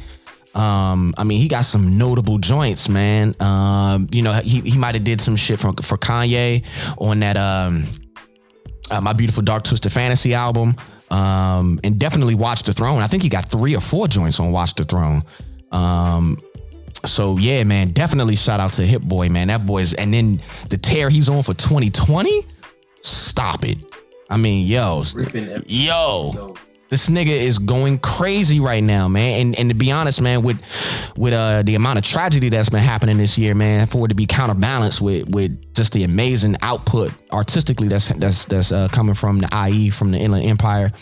Um, 0.54 1.14
I 1.18 1.24
mean, 1.24 1.38
he 1.38 1.48
got 1.48 1.66
some 1.66 1.98
notable 1.98 2.38
joints, 2.38 2.88
man. 2.88 3.34
Um, 3.40 4.08
you 4.12 4.22
know, 4.22 4.32
he 4.34 4.60
he 4.60 4.78
might 4.78 4.94
have 4.94 5.04
did 5.04 5.20
some 5.20 5.36
shit 5.36 5.58
for 5.58 5.72
for 5.82 5.96
Kanye 5.96 6.64
on 6.98 7.20
that 7.20 7.36
um, 7.38 7.84
uh, 8.90 9.00
my 9.00 9.14
beautiful 9.14 9.42
dark 9.42 9.64
twisted 9.64 9.92
fantasy 9.92 10.34
album. 10.34 10.76
Um, 11.08 11.78
and 11.84 12.00
definitely 12.00 12.34
Watch 12.34 12.64
the 12.64 12.72
Throne. 12.72 13.00
I 13.00 13.06
think 13.06 13.22
he 13.22 13.28
got 13.28 13.44
three 13.44 13.76
or 13.76 13.80
four 13.80 14.08
joints 14.08 14.40
on 14.40 14.50
Watch 14.50 14.74
the 14.74 14.82
Throne. 14.82 15.22
Um, 15.72 16.38
so 17.04 17.36
yeah, 17.38 17.64
man, 17.64 17.90
definitely 17.90 18.36
shout 18.36 18.60
out 18.60 18.72
to 18.74 18.86
Hit 18.86 19.02
Boy, 19.02 19.28
man. 19.28 19.48
That 19.48 19.66
boy's 19.66 19.94
and 19.94 20.12
then 20.12 20.40
the 20.70 20.76
tear 20.76 21.08
he's 21.08 21.28
on 21.28 21.42
for 21.42 21.54
2020. 21.54 22.42
Stop 23.02 23.64
it. 23.64 23.78
I 24.28 24.36
mean, 24.36 24.66
yo, 24.66 25.04
yo, 25.66 26.56
this 26.88 27.08
nigga 27.08 27.28
is 27.28 27.58
going 27.58 27.98
crazy 27.98 28.58
right 28.58 28.82
now, 28.82 29.06
man. 29.06 29.40
And 29.40 29.58
and 29.58 29.68
to 29.70 29.74
be 29.74 29.92
honest, 29.92 30.20
man, 30.20 30.42
with 30.42 30.60
with 31.16 31.32
uh 31.32 31.62
the 31.62 31.76
amount 31.76 31.98
of 31.98 32.04
tragedy 32.04 32.48
that's 32.48 32.68
been 32.68 32.82
happening 32.82 33.18
this 33.18 33.38
year, 33.38 33.54
man, 33.54 33.86
for 33.86 34.06
it 34.06 34.08
to 34.08 34.14
be 34.14 34.26
counterbalanced 34.26 35.00
with 35.00 35.28
with 35.28 35.74
just 35.74 35.92
the 35.92 36.04
amazing 36.04 36.56
output 36.62 37.12
artistically 37.32 37.88
that's 37.88 38.08
that's 38.08 38.44
that's 38.46 38.72
uh, 38.72 38.88
coming 38.88 39.14
from 39.14 39.38
the 39.38 39.68
IE 39.68 39.90
from 39.90 40.10
the 40.10 40.18
Inland 40.18 40.46
Empire, 40.46 40.92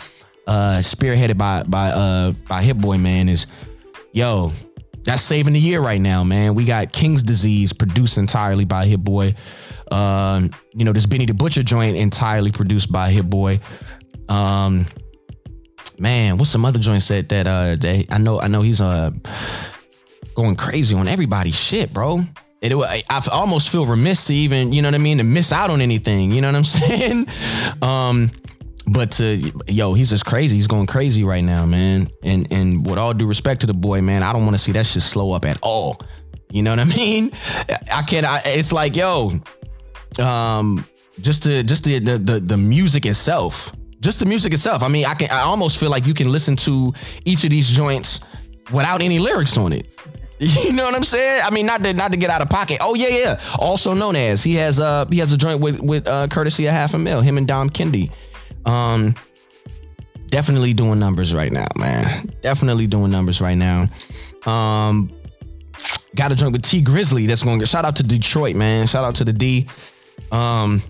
uh, 0.46 0.78
spearheaded 0.78 1.38
by 1.38 1.62
by 1.62 1.88
uh 1.88 2.32
by 2.48 2.62
Hit 2.62 2.78
Boy, 2.78 2.98
man, 2.98 3.28
is 3.28 3.46
yo. 4.14 4.52
That's 5.04 5.20
saving 5.20 5.52
the 5.52 5.60
year 5.60 5.82
right 5.82 6.00
now, 6.00 6.24
man. 6.24 6.54
We 6.54 6.64
got 6.64 6.90
King's 6.90 7.22
Disease 7.22 7.74
produced 7.74 8.16
entirely 8.16 8.64
by 8.64 8.86
Hit 8.86 9.04
Boy. 9.04 9.34
Um, 9.92 10.50
you 10.72 10.86
know, 10.86 10.94
this 10.94 11.04
Benny 11.04 11.26
the 11.26 11.34
Butcher 11.34 11.62
joint 11.62 11.94
entirely 11.94 12.50
produced 12.50 12.90
by 12.90 13.10
Hit 13.10 13.28
Boy. 13.28 13.60
Um, 14.30 14.86
man, 15.98 16.38
what's 16.38 16.50
some 16.50 16.64
other 16.64 16.78
joints 16.78 17.08
that 17.08 17.28
that 17.28 17.46
uh 17.46 17.76
that 17.76 18.06
I 18.10 18.16
know 18.16 18.40
I 18.40 18.48
know 18.48 18.62
he's 18.62 18.80
uh 18.80 19.10
going 20.34 20.54
crazy 20.54 20.96
on 20.96 21.06
everybody's 21.06 21.58
shit, 21.58 21.92
bro. 21.92 22.22
It, 22.62 22.74
I, 22.74 23.02
I 23.10 23.22
almost 23.30 23.68
feel 23.68 23.84
remiss 23.84 24.24
to 24.24 24.34
even, 24.34 24.72
you 24.72 24.80
know 24.80 24.88
what 24.88 24.94
I 24.94 24.98
mean, 24.98 25.18
to 25.18 25.24
miss 25.24 25.52
out 25.52 25.68
on 25.68 25.82
anything. 25.82 26.32
You 26.32 26.40
know 26.40 26.48
what 26.48 26.56
I'm 26.56 26.64
saying? 26.64 27.26
Um, 27.82 28.30
but 28.86 29.12
to 29.12 29.52
yo, 29.66 29.94
he's 29.94 30.10
just 30.10 30.26
crazy. 30.26 30.56
He's 30.56 30.66
going 30.66 30.86
crazy 30.86 31.24
right 31.24 31.44
now, 31.44 31.64
man. 31.66 32.10
And 32.22 32.50
and 32.52 32.86
with 32.86 32.98
all 32.98 33.14
due 33.14 33.26
respect 33.26 33.62
to 33.62 33.66
the 33.66 33.74
boy, 33.74 34.02
man, 34.02 34.22
I 34.22 34.32
don't 34.32 34.44
want 34.44 34.54
to 34.54 34.62
see 34.62 34.72
that 34.72 34.86
shit 34.86 35.02
slow 35.02 35.32
up 35.32 35.44
at 35.44 35.58
all. 35.62 36.00
You 36.50 36.62
know 36.62 36.70
what 36.70 36.80
I 36.80 36.84
mean? 36.96 37.32
I 37.90 38.02
can't. 38.02 38.26
I, 38.26 38.40
it's 38.44 38.72
like 38.72 38.96
yo, 38.96 39.32
um, 40.18 40.84
just 41.20 41.44
the 41.44 41.62
just 41.62 41.84
the, 41.84 41.98
the 41.98 42.18
the 42.18 42.40
the 42.40 42.56
music 42.58 43.06
itself, 43.06 43.74
just 44.00 44.20
the 44.20 44.26
music 44.26 44.52
itself. 44.52 44.82
I 44.82 44.88
mean, 44.88 45.06
I 45.06 45.14
can. 45.14 45.30
I 45.30 45.40
almost 45.40 45.78
feel 45.78 45.90
like 45.90 46.06
you 46.06 46.14
can 46.14 46.28
listen 46.28 46.56
to 46.56 46.92
each 47.24 47.44
of 47.44 47.50
these 47.50 47.70
joints 47.70 48.20
without 48.72 49.02
any 49.02 49.18
lyrics 49.18 49.56
on 49.58 49.72
it. 49.72 49.88
You 50.40 50.72
know 50.72 50.84
what 50.84 50.94
I'm 50.96 51.04
saying? 51.04 51.42
I 51.44 51.50
mean, 51.50 51.64
not 51.64 51.82
to 51.84 51.94
not 51.94 52.10
to 52.10 52.18
get 52.18 52.28
out 52.28 52.42
of 52.42 52.50
pocket. 52.50 52.78
Oh 52.80 52.94
yeah, 52.94 53.08
yeah. 53.08 53.40
Also 53.58 53.94
known 53.94 54.16
as 54.16 54.42
he 54.42 54.56
has 54.56 54.80
uh 54.80 55.06
he 55.06 55.18
has 55.18 55.32
a 55.32 55.36
joint 55.36 55.60
with 55.60 55.80
with 55.80 56.06
uh, 56.08 56.26
courtesy 56.28 56.66
of 56.66 56.72
half 56.72 56.92
a 56.92 56.98
mil. 56.98 57.20
Him 57.20 57.38
and 57.38 57.46
Dom 57.46 57.70
Kennedy. 57.70 58.10
Um, 58.66 59.14
definitely 60.26 60.74
doing 60.74 60.98
numbers 60.98 61.34
right 61.34 61.52
now, 61.52 61.66
man. 61.76 62.32
Definitely 62.40 62.86
doing 62.86 63.10
numbers 63.10 63.40
right 63.40 63.56
now. 63.56 63.88
Um, 64.46 65.10
got 66.14 66.32
a 66.32 66.34
drink 66.34 66.52
with 66.52 66.62
Tee 66.62 66.82
Grizzley 66.82 67.26
that's 67.26 67.42
going 67.42 67.60
to 67.60 67.66
shout 67.66 67.84
out 67.84 67.96
to 67.96 68.02
Detroit, 68.02 68.56
man. 68.56 68.86
Shout 68.86 69.04
out 69.04 69.14
to 69.16 69.24
the 69.24 69.32
D. 69.32 69.66
Um, 70.32 70.82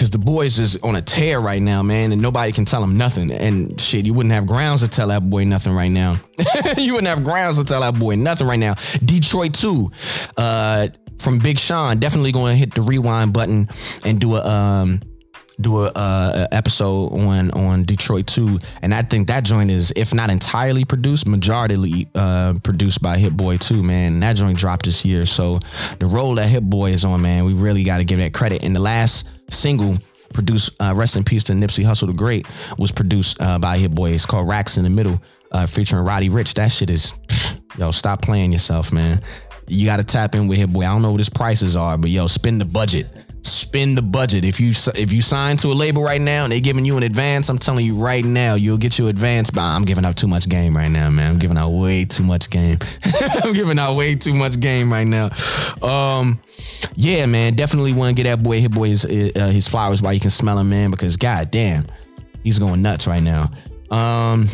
because 0.00 0.08
the 0.08 0.18
boys 0.18 0.58
is 0.58 0.78
on 0.78 0.96
a 0.96 1.02
tear 1.02 1.42
right 1.42 1.60
now, 1.60 1.82
man, 1.82 2.10
and 2.10 2.22
nobody 2.22 2.52
can 2.52 2.64
tell 2.64 2.82
him 2.82 2.96
nothing. 2.96 3.30
And 3.30 3.78
shit, 3.78 4.06
you 4.06 4.14
wouldn't 4.14 4.32
have 4.32 4.46
grounds 4.46 4.80
to 4.80 4.88
tell 4.88 5.08
that 5.08 5.28
boy 5.28 5.44
nothing 5.44 5.74
right 5.74 5.90
now. 5.90 6.16
you 6.78 6.94
wouldn't 6.94 7.08
have 7.08 7.22
grounds 7.22 7.58
to 7.58 7.64
tell 7.64 7.82
that 7.82 7.98
boy 7.98 8.14
nothing 8.14 8.46
right 8.46 8.58
now. 8.58 8.76
Detroit 9.04 9.52
too, 9.52 9.90
uh, 10.38 10.88
from 11.18 11.38
Big 11.38 11.58
Sean, 11.58 11.98
definitely 11.98 12.32
going 12.32 12.54
to 12.54 12.58
hit 12.58 12.74
the 12.74 12.80
rewind 12.80 13.34
button 13.34 13.68
and 14.02 14.18
do 14.18 14.36
a 14.36 14.42
um 14.42 15.02
do 15.60 15.84
a, 15.84 16.48
episode 16.52 17.12
on 17.12 17.50
on 17.52 17.84
Detroit 17.84 18.26
2 18.26 18.58
and 18.82 18.94
I 18.94 19.02
think 19.02 19.28
that 19.28 19.44
joint 19.44 19.70
is 19.70 19.92
if 19.96 20.14
not 20.14 20.30
entirely 20.30 20.84
produced 20.84 21.26
majority 21.26 22.08
uh 22.14 22.54
produced 22.62 23.02
by 23.02 23.18
Hit 23.18 23.36
Boy 23.36 23.56
2 23.56 23.82
man. 23.82 24.20
That 24.20 24.36
joint 24.36 24.58
dropped 24.58 24.86
this 24.86 25.04
year. 25.04 25.26
So 25.26 25.60
the 25.98 26.06
role 26.06 26.34
that 26.36 26.48
Hit 26.48 26.68
Boy 26.68 26.92
is 26.92 27.04
on 27.04 27.22
man 27.22 27.44
we 27.44 27.54
really 27.54 27.84
got 27.84 27.98
to 27.98 28.04
give 28.04 28.18
that 28.18 28.34
credit. 28.34 28.62
And 28.64 28.74
the 28.74 28.80
last 28.80 29.28
single 29.48 29.96
produced 30.32 30.70
uh, 30.80 30.94
rest 30.96 31.16
in 31.16 31.24
peace 31.24 31.44
to 31.44 31.52
Nipsey 31.52 31.84
Hussle 31.84 32.06
the 32.06 32.12
Great 32.12 32.46
was 32.78 32.92
produced 32.92 33.40
uh, 33.40 33.58
by 33.58 33.78
Hit 33.78 33.94
Boy. 33.94 34.12
It's 34.12 34.26
called 34.26 34.48
Racks 34.48 34.76
in 34.76 34.84
the 34.84 34.90
Middle 34.90 35.20
uh, 35.52 35.66
featuring 35.66 36.04
Roddy 36.04 36.28
Ricch 36.28 36.54
that 36.54 36.70
shit 36.70 36.90
is 36.90 37.12
yo 37.76 37.90
stop 37.90 38.22
playing 38.22 38.52
yourself 38.52 38.92
man. 38.92 39.22
You 39.66 39.86
got 39.86 39.98
to 39.98 40.04
tap 40.04 40.34
in 40.34 40.48
with 40.48 40.58
Hit 40.58 40.72
Boy. 40.72 40.80
I 40.80 40.86
don't 40.86 41.02
know 41.02 41.12
what 41.12 41.20
his 41.20 41.30
prices 41.30 41.76
are 41.76 41.96
but 41.98 42.10
yo 42.10 42.26
spend 42.26 42.60
the 42.60 42.64
budget 42.64 43.06
spend 43.42 43.96
the 43.96 44.02
budget. 44.02 44.44
If 44.44 44.60
you 44.60 44.72
if 44.94 45.12
you 45.12 45.22
sign 45.22 45.56
to 45.58 45.68
a 45.68 45.74
label 45.74 46.02
right 46.02 46.20
now 46.20 46.44
and 46.44 46.52
they're 46.52 46.60
giving 46.60 46.84
you 46.84 46.96
an 46.96 47.02
advance, 47.02 47.48
I'm 47.48 47.58
telling 47.58 47.84
you 47.86 47.96
right 47.96 48.24
now, 48.24 48.54
you'll 48.54 48.78
get 48.78 48.98
your 48.98 49.08
advance. 49.08 49.50
But 49.50 49.62
I'm 49.62 49.84
giving 49.84 50.04
out 50.04 50.16
too 50.16 50.26
much 50.26 50.48
game 50.48 50.76
right 50.76 50.90
now, 50.90 51.10
man. 51.10 51.32
I'm 51.32 51.38
giving 51.38 51.56
out 51.56 51.70
way 51.70 52.04
too 52.04 52.22
much 52.22 52.50
game. 52.50 52.78
I'm 53.44 53.52
giving 53.52 53.78
out 53.78 53.96
way 53.96 54.14
too 54.14 54.34
much 54.34 54.60
game 54.60 54.92
right 54.92 55.06
now. 55.06 55.30
Um, 55.82 56.40
yeah, 56.94 57.26
man, 57.26 57.54
definitely 57.54 57.92
want 57.92 58.16
to 58.16 58.22
get 58.22 58.28
that 58.28 58.42
boy, 58.42 58.60
hit 58.60 58.72
boy 58.72 58.88
his 58.88 59.04
uh, 59.04 59.50
his 59.52 59.68
flowers 59.68 60.02
while 60.02 60.12
you 60.12 60.20
can 60.20 60.30
smell 60.30 60.58
him, 60.58 60.68
man. 60.70 60.90
Because 60.90 61.16
god 61.16 61.50
damn, 61.50 61.86
he's 62.42 62.58
going 62.58 62.82
nuts 62.82 63.06
right 63.06 63.22
now. 63.22 63.50
Um. 63.90 64.48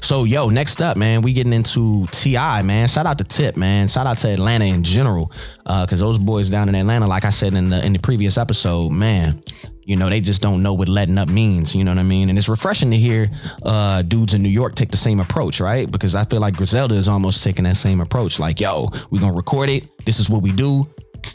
So 0.00 0.24
yo, 0.24 0.50
next 0.50 0.82
up, 0.82 0.96
man, 0.96 1.22
we 1.22 1.32
getting 1.32 1.52
into 1.52 2.06
T.I., 2.10 2.62
man. 2.62 2.86
Shout 2.88 3.06
out 3.06 3.18
to 3.18 3.24
Tip, 3.24 3.56
man. 3.56 3.88
Shout 3.88 4.06
out 4.06 4.18
to 4.18 4.28
Atlanta 4.28 4.66
in 4.66 4.84
general, 4.84 5.32
because 5.64 6.00
those 6.00 6.18
boys 6.18 6.48
down 6.48 6.68
in 6.68 6.74
Atlanta, 6.74 7.06
like 7.06 7.24
I 7.24 7.30
said 7.30 7.54
in 7.54 7.70
the 7.70 7.84
in 7.84 7.92
the 7.92 7.98
previous 7.98 8.38
episode, 8.38 8.90
man, 8.90 9.42
you 9.82 9.96
know 9.96 10.08
they 10.08 10.20
just 10.20 10.42
don't 10.42 10.62
know 10.62 10.74
what 10.74 10.88
letting 10.88 11.18
up 11.18 11.28
means. 11.28 11.74
You 11.74 11.84
know 11.84 11.90
what 11.90 11.98
I 11.98 12.04
mean? 12.04 12.28
And 12.28 12.38
it's 12.38 12.48
refreshing 12.48 12.90
to 12.90 12.96
hear 12.96 13.30
uh, 13.62 14.02
dudes 14.02 14.34
in 14.34 14.42
New 14.42 14.48
York 14.48 14.74
take 14.74 14.90
the 14.90 14.96
same 14.96 15.20
approach, 15.20 15.60
right? 15.60 15.90
Because 15.90 16.14
I 16.14 16.24
feel 16.24 16.40
like 16.40 16.56
Griselda 16.56 16.94
is 16.94 17.08
almost 17.08 17.42
taking 17.42 17.64
that 17.64 17.76
same 17.76 18.00
approach. 18.00 18.38
Like, 18.38 18.60
yo, 18.60 18.88
we 19.10 19.18
gonna 19.18 19.36
record 19.36 19.68
it. 19.68 19.84
This 20.04 20.20
is 20.20 20.28
what 20.30 20.42
we 20.42 20.52
do. 20.52 20.88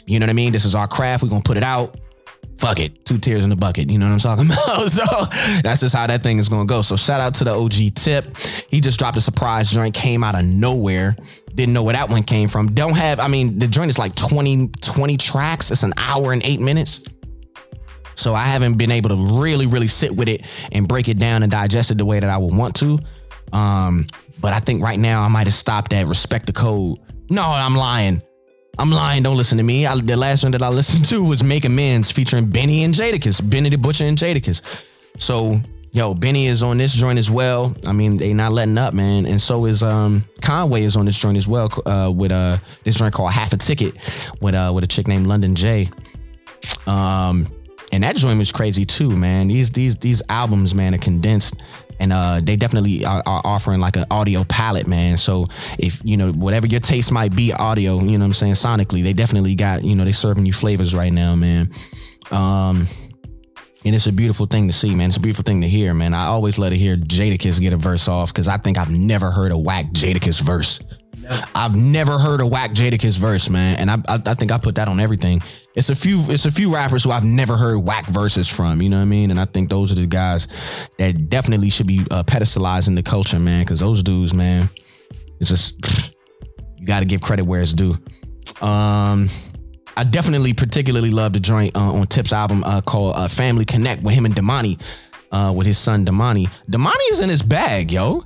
You 0.06 0.18
know 0.18 0.24
what 0.24 0.30
I 0.30 0.34
mean? 0.34 0.52
This 0.52 0.64
is 0.64 0.74
our 0.74 0.86
craft. 0.86 1.22
We 1.22 1.28
gonna 1.28 1.42
put 1.42 1.56
it 1.56 1.64
out 1.64 1.98
fuck 2.60 2.78
it, 2.78 3.06
two 3.06 3.16
tears 3.16 3.42
in 3.42 3.50
the 3.50 3.56
bucket. 3.56 3.90
You 3.90 3.98
know 3.98 4.06
what 4.06 4.12
I'm 4.12 4.18
talking 4.18 4.44
about? 4.52 4.90
So 4.90 5.04
that's 5.62 5.80
just 5.80 5.94
how 5.94 6.06
that 6.06 6.22
thing 6.22 6.38
is 6.38 6.48
gonna 6.48 6.66
go. 6.66 6.82
So 6.82 6.96
shout 6.96 7.20
out 7.20 7.34
to 7.36 7.44
the 7.44 7.52
OG 7.52 7.94
tip. 7.94 8.36
He 8.68 8.80
just 8.80 8.98
dropped 8.98 9.16
a 9.16 9.20
surprise 9.20 9.70
joint, 9.70 9.94
came 9.94 10.22
out 10.22 10.34
of 10.34 10.44
nowhere. 10.44 11.16
Didn't 11.54 11.72
know 11.72 11.82
where 11.82 11.94
that 11.94 12.10
one 12.10 12.22
came 12.22 12.48
from. 12.48 12.72
Don't 12.72 12.96
have, 12.96 13.18
I 13.18 13.28
mean, 13.28 13.58
the 13.58 13.66
joint 13.66 13.88
is 13.88 13.98
like 13.98 14.14
20, 14.14 14.68
20 14.68 15.16
tracks. 15.16 15.70
It's 15.70 15.82
an 15.82 15.94
hour 15.96 16.32
and 16.32 16.44
eight 16.44 16.60
minutes. 16.60 17.02
So 18.14 18.34
I 18.34 18.44
haven't 18.44 18.74
been 18.74 18.90
able 18.90 19.08
to 19.10 19.40
really, 19.40 19.66
really 19.66 19.86
sit 19.86 20.14
with 20.14 20.28
it 20.28 20.46
and 20.70 20.86
break 20.86 21.08
it 21.08 21.18
down 21.18 21.42
and 21.42 21.50
digest 21.50 21.90
it 21.90 21.98
the 21.98 22.04
way 22.04 22.20
that 22.20 22.28
I 22.28 22.36
would 22.36 22.54
want 22.54 22.76
to. 22.76 22.98
Um, 23.52 24.06
but 24.40 24.52
I 24.52 24.60
think 24.60 24.82
right 24.82 24.98
now 24.98 25.22
I 25.22 25.28
might 25.28 25.46
have 25.46 25.54
stopped 25.54 25.92
at 25.94 26.06
respect 26.06 26.46
the 26.46 26.52
code. 26.52 26.98
No, 27.30 27.42
I'm 27.42 27.74
lying. 27.74 28.22
I'm 28.78 28.90
lying. 28.90 29.22
Don't 29.22 29.36
listen 29.36 29.58
to 29.58 29.64
me. 29.64 29.86
I, 29.86 29.96
the 29.96 30.16
last 30.16 30.42
one 30.42 30.52
that 30.52 30.62
I 30.62 30.68
listened 30.68 31.04
to 31.06 31.22
was 31.22 31.42
Make 31.42 31.64
Amends 31.64 32.10
featuring 32.10 32.46
Benny 32.46 32.84
and 32.84 32.94
Jadakiss, 32.94 33.48
Benny 33.48 33.68
the 33.68 33.76
Butcher 33.76 34.04
and 34.04 34.16
Jadakiss. 34.16 34.62
So, 35.18 35.60
yo, 35.92 36.14
Benny 36.14 36.46
is 36.46 36.62
on 36.62 36.78
this 36.78 36.94
joint 36.94 37.18
as 37.18 37.30
well. 37.30 37.74
I 37.86 37.92
mean, 37.92 38.16
they 38.16 38.32
not 38.32 38.52
letting 38.52 38.78
up, 38.78 38.94
man. 38.94 39.26
And 39.26 39.40
so 39.40 39.66
is 39.66 39.82
um 39.82 40.24
Conway 40.40 40.84
is 40.84 40.96
on 40.96 41.04
this 41.04 41.18
joint 41.18 41.36
as 41.36 41.46
well 41.46 41.68
uh, 41.84 42.10
with 42.14 42.32
uh 42.32 42.58
this 42.84 42.96
joint 42.96 43.12
called 43.12 43.32
Half 43.32 43.52
a 43.52 43.56
Ticket 43.56 43.94
with 44.40 44.54
uh 44.54 44.72
with 44.74 44.84
a 44.84 44.86
chick 44.86 45.06
named 45.06 45.26
London 45.26 45.54
Jae. 45.54 45.92
Um, 46.86 47.46
and 47.92 48.02
that 48.04 48.16
joint 48.16 48.38
was 48.38 48.52
crazy 48.52 48.84
too, 48.84 49.16
man. 49.16 49.48
These 49.48 49.70
these 49.70 49.96
these 49.96 50.22
albums, 50.28 50.74
man, 50.74 50.94
are 50.94 50.98
condensed 50.98 51.56
and 52.00 52.12
uh, 52.12 52.40
they 52.42 52.56
definitely 52.56 53.04
are, 53.04 53.22
are, 53.26 53.42
offering 53.44 53.78
like 53.78 53.96
an 53.96 54.06
audio 54.10 54.42
palette, 54.44 54.86
man. 54.86 55.18
So 55.18 55.44
if 55.78 56.00
you 56.02 56.16
know 56.16 56.32
whatever 56.32 56.66
your 56.66 56.80
taste 56.80 57.12
might 57.12 57.36
be, 57.36 57.52
audio, 57.52 58.00
you 58.00 58.18
know 58.18 58.24
what 58.24 58.26
I'm 58.26 58.32
saying, 58.32 58.54
sonically, 58.54 59.02
they 59.02 59.12
definitely 59.12 59.54
got 59.54 59.84
you 59.84 59.94
know 59.94 60.04
they 60.04 60.12
serving 60.12 60.46
you 60.46 60.52
flavors 60.52 60.94
right 60.94 61.12
now, 61.12 61.36
man. 61.36 61.70
Um, 62.30 62.88
and 63.84 63.94
it's 63.94 64.06
a 64.06 64.12
beautiful 64.12 64.46
thing 64.46 64.66
to 64.66 64.72
see, 64.72 64.94
man. 64.94 65.08
It's 65.08 65.16
a 65.16 65.20
beautiful 65.20 65.44
thing 65.44 65.60
to 65.60 65.68
hear, 65.68 65.94
man. 65.94 66.14
I 66.14 66.26
always 66.26 66.58
love 66.58 66.70
to 66.70 66.76
hear 66.76 66.96
Jadakiss 66.96 67.60
get 67.60 67.72
a 67.72 67.76
verse 67.76 68.08
off 68.08 68.32
because 68.32 68.48
I 68.48 68.56
think 68.56 68.78
I've 68.78 68.90
never 68.90 69.30
heard 69.30 69.52
a 69.52 69.58
whack 69.58 69.86
Jadakiss 69.92 70.40
verse. 70.40 70.80
I've 71.54 71.76
never 71.76 72.18
heard 72.18 72.40
a 72.40 72.46
whack 72.46 72.72
Jadakiss 72.72 73.18
verse, 73.18 73.48
man, 73.50 73.76
and 73.76 73.90
I, 73.90 74.14
I, 74.14 74.22
I 74.26 74.34
think 74.34 74.52
I 74.52 74.58
put 74.58 74.76
that 74.76 74.88
on 74.88 75.00
everything. 75.00 75.42
It's 75.74 75.88
a 75.88 75.94
few 75.94 76.20
it's 76.28 76.46
a 76.46 76.50
few 76.50 76.74
rappers 76.74 77.04
who 77.04 77.12
I've 77.12 77.24
never 77.24 77.56
heard 77.56 77.78
whack 77.78 78.06
verses 78.06 78.48
from, 78.48 78.82
you 78.82 78.88
know 78.88 78.96
what 78.96 79.02
I 79.02 79.06
mean? 79.06 79.30
And 79.30 79.38
I 79.38 79.44
think 79.44 79.70
those 79.70 79.92
are 79.92 79.94
the 79.94 80.06
guys 80.06 80.48
that 80.98 81.28
definitely 81.28 81.70
should 81.70 81.86
be 81.86 82.04
uh, 82.10 82.24
pedestalizing 82.24 82.96
the 82.96 83.02
culture, 83.02 83.38
man, 83.38 83.62
because 83.62 83.80
those 83.80 84.02
dudes, 84.02 84.34
man, 84.34 84.68
it's 85.38 85.50
just 85.50 86.14
you 86.76 86.86
got 86.86 87.00
to 87.00 87.06
give 87.06 87.20
credit 87.20 87.44
where 87.44 87.62
it's 87.62 87.72
due. 87.72 87.96
Um, 88.60 89.28
I 89.96 90.04
definitely 90.04 90.54
particularly 90.54 91.10
love 91.10 91.32
the 91.32 91.40
joint 91.40 91.76
uh, 91.76 91.92
on 91.92 92.06
Tip's 92.06 92.32
album 92.32 92.64
uh, 92.64 92.80
called 92.80 93.16
uh, 93.16 93.28
Family 93.28 93.64
Connect 93.64 94.02
with 94.02 94.14
him 94.14 94.24
and 94.24 94.34
Domani, 94.34 94.78
uh, 95.30 95.52
with 95.56 95.66
his 95.66 95.78
son 95.78 96.04
Domani. 96.04 96.48
Domani 96.68 97.04
is 97.10 97.20
in 97.20 97.28
his 97.28 97.42
bag, 97.42 97.92
yo. 97.92 98.24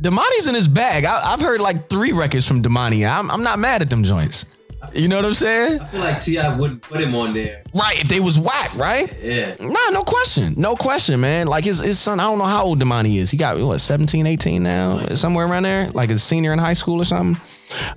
Domani's 0.00 0.46
in 0.46 0.54
his 0.54 0.68
bag. 0.68 1.04
I, 1.04 1.30
have 1.30 1.40
heard 1.40 1.60
like 1.60 1.88
three 1.88 2.12
records 2.12 2.46
from 2.46 2.62
Domani. 2.62 3.04
I'm, 3.04 3.30
I'm 3.30 3.42
not 3.42 3.58
mad 3.58 3.82
at 3.82 3.90
them 3.90 4.04
joints. 4.04 4.46
You 4.94 5.08
know 5.08 5.16
what 5.16 5.24
I'm 5.24 5.34
saying? 5.34 5.80
I 5.80 5.84
feel 5.86 6.00
like 6.00 6.20
T.I. 6.20 6.56
wouldn't 6.56 6.82
put 6.82 7.00
him 7.00 7.14
on 7.14 7.34
there. 7.34 7.62
Right, 7.74 8.00
if 8.00 8.08
they 8.08 8.20
was 8.20 8.38
whack, 8.38 8.74
right? 8.74 9.12
Yeah. 9.20 9.56
Nah, 9.60 9.90
no 9.90 10.02
question. 10.02 10.54
No 10.56 10.76
question, 10.76 11.20
man. 11.20 11.46
Like 11.46 11.64
his 11.64 11.80
his 11.80 11.98
son, 11.98 12.20
I 12.20 12.24
don't 12.24 12.38
know 12.38 12.44
how 12.44 12.64
old 12.64 12.80
Domani 12.80 13.18
is. 13.18 13.30
He 13.30 13.36
got 13.36 13.58
what, 13.58 13.78
17, 13.80 14.26
18 14.26 14.62
now? 14.62 15.06
Somewhere 15.14 15.46
around 15.46 15.64
there? 15.64 15.90
Like 15.90 16.10
a 16.10 16.18
senior 16.18 16.52
in 16.52 16.58
high 16.58 16.72
school 16.74 17.00
or 17.00 17.04
something. 17.04 17.40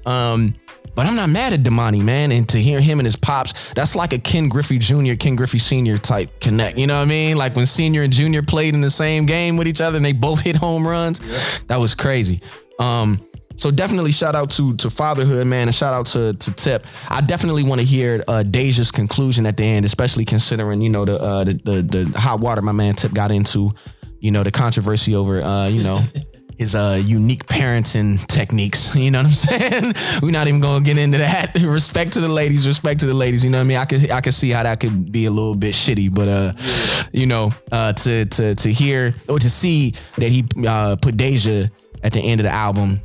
Um, 0.06 0.56
but 0.94 1.06
I'm 1.06 1.16
not 1.16 1.30
mad 1.30 1.54
at 1.54 1.64
Domani, 1.64 2.02
man. 2.02 2.32
And 2.32 2.48
to 2.50 2.62
hear 2.62 2.82
him 2.82 3.00
and 3.00 3.06
his 3.06 3.16
pops, 3.16 3.74
that's 3.74 3.96
like 3.96 4.12
a 4.12 4.18
Ken 4.18 4.50
Griffey 4.50 4.78
Jr., 4.78 5.14
Ken 5.14 5.36
Griffey 5.36 5.60
Sr. 5.60 5.98
type 5.98 6.40
connect. 6.42 6.78
You 6.78 6.88
know 6.88 6.98
what 6.98 7.04
I 7.04 7.10
mean? 7.10 7.38
Like 7.38 7.56
when 7.56 7.66
Senior 7.66 8.04
and 8.04 8.12
Junior 8.12 8.42
played 8.42 8.74
in 8.74 8.82
the 8.82 8.90
same 8.90 9.26
game 9.26 9.56
with 9.56 9.68
each 9.68 9.82
other 9.82 9.98
and 9.98 10.06
they 10.06 10.14
both 10.14 10.42
hit 10.42 10.58
home 10.58 10.86
runs. 10.86 11.22
Yeah. 11.22 11.40
That 11.68 11.80
was 11.80 11.96
crazy. 11.96 12.42
Um, 12.80 13.26
so 13.56 13.72
definitely 13.72 14.12
shout 14.12 14.36
out 14.36 14.50
to 14.52 14.76
to 14.78 14.90
fatherhood, 14.90 15.48
man, 15.48 15.68
and 15.68 15.76
shout 15.76 15.94
out 15.94 16.06
to 16.08 16.34
to 16.34 16.52
Tip. 16.52 16.86
I 17.10 17.22
definitely 17.22 17.64
want 17.64 17.80
to 17.80 17.86
hear 17.86 18.24
uh, 18.28 18.44
Deyjah's 18.46 18.92
conclusion 18.92 19.46
at 19.46 19.58
the 19.58 19.64
end, 19.64 19.86
especially 19.86 20.26
considering 20.26 20.82
you 20.82 20.90
know 20.90 21.06
the, 21.06 21.22
uh, 21.22 21.44
the 21.44 21.54
the 21.54 21.82
the 21.82 22.20
hot 22.20 22.40
water 22.40 22.62
my 22.62 22.72
man 22.72 22.96
Tip 22.96 23.14
got 23.14 23.32
into, 23.32 23.72
you 24.20 24.32
know 24.32 24.44
the 24.44 24.52
controversy 24.52 25.16
over 25.16 25.42
uh, 25.42 25.68
you 25.68 25.84
know 25.84 26.04
his 26.62 26.76
uh, 26.76 27.02
unique 27.04 27.46
parenting 27.48 28.24
techniques. 28.28 28.96
You 29.02 29.10
know 29.10 29.20
what 29.20 29.28
I'm 29.28 29.32
saying? 29.32 29.94
We're 30.22 30.32
not 30.32 30.48
even 30.48 30.60
gonna 30.60 30.86
get 30.86 31.00
into 31.00 31.18
that. 31.18 31.56
respect 31.56 32.14
to 32.14 32.22
the 32.22 32.30
ladies, 32.30 32.68
respect 32.68 33.00
to 33.00 33.08
the 33.08 33.16
ladies. 33.16 33.44
You 33.44 33.50
know 33.50 33.58
what 33.58 33.64
I 33.64 33.68
mean? 33.68 33.78
I 33.78 33.86
could 33.86 34.12
I 34.12 34.22
could 34.22 34.36
see 34.36 34.52
how 34.52 34.62
that 34.62 34.80
could 34.80 35.12
be 35.12 35.26
a 35.26 35.32
little 35.32 35.56
bit 35.56 35.74
shitty, 35.74 36.14
but 36.14 36.28
uh, 36.28 36.54
yeah. 36.56 37.04
you 37.12 37.26
know, 37.26 37.52
uh, 37.72 37.94
to 37.94 38.26
to 38.26 38.54
to 38.54 38.72
hear 38.72 39.16
or 39.28 39.40
to 39.40 39.50
see 39.50 39.94
that 40.18 40.30
he 40.30 40.46
uh, 40.68 40.98
put 40.98 41.18
Deyjah 41.18 41.72
at 42.04 42.14
the 42.14 42.22
end 42.22 42.42
of 42.42 42.46
the 42.46 42.52
album 42.52 43.02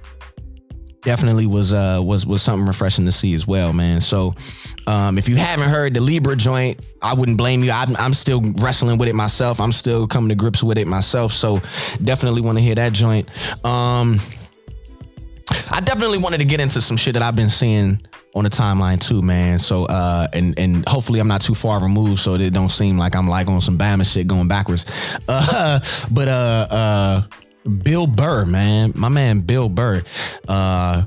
definitely 1.07 1.47
was 1.47 1.73
uh 1.73 2.01
was 2.05 2.27
was 2.27 2.42
something 2.42 2.66
refreshing 2.66 3.07
to 3.07 3.12
see 3.12 3.33
as 3.33 3.47
well, 3.47 3.73
man. 3.73 4.01
So 4.01 4.35
um, 4.88 5.16
if 5.16 5.29
you 5.29 5.37
haven't 5.37 5.69
heard 5.69 5.95
the 5.95 6.01
Libra 6.01 6.37
joint, 6.37 6.81
I 7.01 7.14
wouldn't 7.14 7.38
blame 7.38 7.62
you. 7.64 7.71
I'm, 7.71 7.97
I'm 7.97 8.12
still 8.12 8.42
wrestling 8.59 8.99
with 8.99 9.09
it 9.09 9.14
myself. 9.14 9.61
I'm 9.61 9.73
still 9.73 10.07
coming 10.07 10.29
to 10.29 10.35
grips 10.35 10.62
with 10.62 10.79
it 10.79 10.87
myself. 10.87 11.33
So 11.33 11.61
definitely 12.03 12.40
want 12.42 12.59
to 12.59 12.62
hear 12.62 12.75
that 12.75 12.92
joint. 12.92 13.29
Um, 13.64 14.21
I 15.71 15.81
definitely 15.81 16.19
wanted 16.19 16.38
to 16.38 16.45
get 16.45 16.61
into 16.61 16.81
some 16.81 16.97
shit 16.97 17.14
that 17.14 17.23
I've 17.23 17.37
been 17.37 17.49
seeing 17.49 18.01
on 18.35 18.42
the 18.42 18.51
timeline 18.51 19.01
too, 19.01 19.23
man. 19.23 19.61
So 19.61 19.85
uh, 19.85 20.27
and 20.33 20.59
and 20.59 20.87
hopefully 20.88 21.21
I'm 21.21 21.29
not 21.29 21.40
too 21.40 21.55
far 21.55 21.81
removed, 21.81 22.21
so 22.21 22.35
it 22.35 22.53
don't 22.53 22.69
seem 22.69 22.99
like 22.99 23.14
I'm 23.14 23.29
like 23.29 23.47
on 23.47 23.61
some 23.61 23.79
Bama 23.79 24.12
shit 24.12 24.27
going 24.27 24.49
backwards. 24.49 24.87
Uh, 25.29 25.81
but 26.11 26.29
uh, 26.29 26.66
uh 26.71 27.23
Bill 27.67 28.07
Burr, 28.07 28.47
man, 28.47 28.93
my 28.95 29.09
man 29.09 29.41
Bill 29.41 29.69
Burr, 29.69 30.03
uh, 30.49 31.05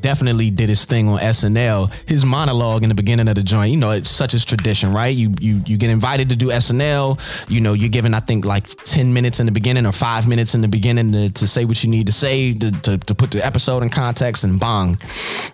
definitely 0.00 0.50
did 0.50 0.68
his 0.68 0.84
thing 0.84 1.08
on 1.08 1.18
SNL. 1.18 1.92
His 2.08 2.24
monologue 2.24 2.82
in 2.82 2.88
the 2.88 2.94
beginning 2.94 3.28
of 3.28 3.34
the 3.34 3.42
joint, 3.42 3.70
you 3.70 3.76
know, 3.76 3.90
it's 3.90 4.10
such 4.10 4.34
as 4.34 4.44
tradition, 4.44 4.92
right? 4.92 5.14
You 5.14 5.34
you 5.40 5.62
you 5.66 5.76
get 5.76 5.90
invited 5.90 6.28
to 6.30 6.36
do 6.36 6.48
SNL. 6.48 7.20
You 7.48 7.60
know, 7.60 7.72
you're 7.72 7.88
given 7.88 8.14
I 8.14 8.20
think 8.20 8.44
like 8.44 8.66
ten 8.84 9.12
minutes 9.12 9.40
in 9.40 9.46
the 9.46 9.52
beginning 9.52 9.86
or 9.86 9.92
five 9.92 10.28
minutes 10.28 10.54
in 10.54 10.60
the 10.60 10.68
beginning 10.68 11.12
to, 11.12 11.30
to 11.30 11.46
say 11.46 11.64
what 11.64 11.82
you 11.82 11.90
need 11.90 12.06
to 12.06 12.12
say 12.12 12.52
to, 12.54 12.70
to, 12.82 12.98
to 12.98 13.14
put 13.14 13.30
the 13.30 13.44
episode 13.44 13.82
in 13.82 13.90
context 13.90 14.44
and 14.44 14.58
bang, 14.58 14.98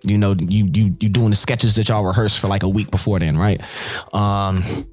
you 0.07 0.19
know, 0.19 0.35
you 0.39 0.69
you 0.73 0.97
you 1.01 1.09
doing 1.09 1.31
the 1.31 1.37
sketches 1.37 1.75
that 1.77 1.89
y'all 1.89 2.05
rehearsed 2.05 2.41
for 2.41 2.49
like 2.49 2.63
a 2.63 2.69
week 2.69 2.91
before 2.91 3.19
then, 3.19 3.37
right? 3.37 3.61
Um 4.13 4.87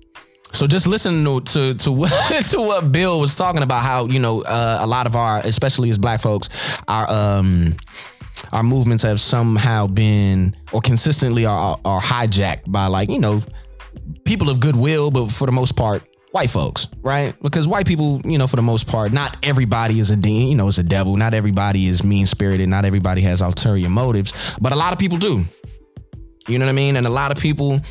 so 0.51 0.67
just 0.67 0.87
listen 0.87 1.23
to 1.25 1.41
to 1.41 1.73
to 1.75 1.91
what, 1.91 2.11
to 2.49 2.61
what 2.61 2.91
Bill 2.91 3.19
was 3.19 3.35
talking 3.35 3.63
about, 3.63 3.83
how 3.83 4.05
you 4.07 4.19
know 4.19 4.41
uh, 4.43 4.79
a 4.81 4.87
lot 4.87 5.05
of 5.07 5.15
our, 5.15 5.39
especially 5.39 5.89
as 5.89 5.97
Black 5.97 6.21
folks, 6.21 6.49
our 6.87 7.09
um 7.09 7.77
our 8.51 8.63
movements 8.63 9.03
have 9.03 9.19
somehow 9.19 9.87
been 9.87 10.55
or 10.71 10.81
consistently 10.81 11.45
are 11.45 11.79
are 11.85 12.01
hijacked 12.01 12.71
by 12.71 12.87
like 12.87 13.09
you 13.09 13.19
know 13.19 13.41
people 14.25 14.49
of 14.49 14.59
goodwill, 14.59 15.11
but 15.11 15.29
for 15.31 15.45
the 15.45 15.51
most 15.51 15.75
part 15.75 16.03
white 16.31 16.49
folks, 16.49 16.87
right? 17.01 17.35
Because 17.41 17.67
white 17.67 17.85
people, 17.85 18.21
you 18.23 18.37
know, 18.37 18.47
for 18.47 18.55
the 18.55 18.61
most 18.61 18.87
part, 18.87 19.11
not 19.11 19.37
everybody 19.43 19.99
is 19.99 20.11
a 20.11 20.15
dean, 20.15 20.47
you 20.47 20.55
know, 20.55 20.67
is 20.67 20.79
a 20.79 20.83
devil. 20.83 21.17
Not 21.17 21.33
everybody 21.33 21.87
is 21.87 22.03
mean 22.03 22.25
spirited. 22.25 22.69
Not 22.69 22.85
everybody 22.85 23.21
has 23.21 23.41
ulterior 23.41 23.89
motives, 23.89 24.33
but 24.59 24.71
a 24.71 24.75
lot 24.75 24.93
of 24.93 24.99
people 24.99 25.17
do. 25.17 25.43
You 26.47 26.57
know 26.57 26.65
what 26.65 26.71
I 26.71 26.75
mean? 26.75 26.95
And 26.95 27.05
a 27.05 27.09
lot 27.09 27.31
of 27.31 27.41
people 27.41 27.81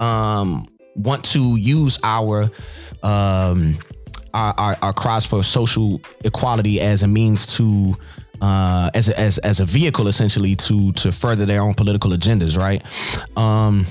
um, 0.00 0.66
want 1.02 1.24
to 1.26 1.56
use 1.56 1.98
our 2.02 2.50
um, 3.02 3.78
our, 4.32 4.54
our, 4.58 4.76
our 4.82 4.92
cries 4.92 5.26
for 5.26 5.42
social 5.42 6.00
equality 6.24 6.80
as 6.80 7.02
a 7.02 7.08
means 7.08 7.46
to 7.56 7.96
uh, 8.40 8.90
as 8.94 9.08
a, 9.08 9.18
as 9.18 9.38
as 9.38 9.60
a 9.60 9.64
vehicle 9.64 10.08
essentially 10.08 10.56
to 10.56 10.92
to 10.92 11.12
further 11.12 11.44
their 11.44 11.62
own 11.62 11.74
political 11.74 12.10
agendas, 12.10 12.56
right? 12.56 12.82
Um, 13.36 13.86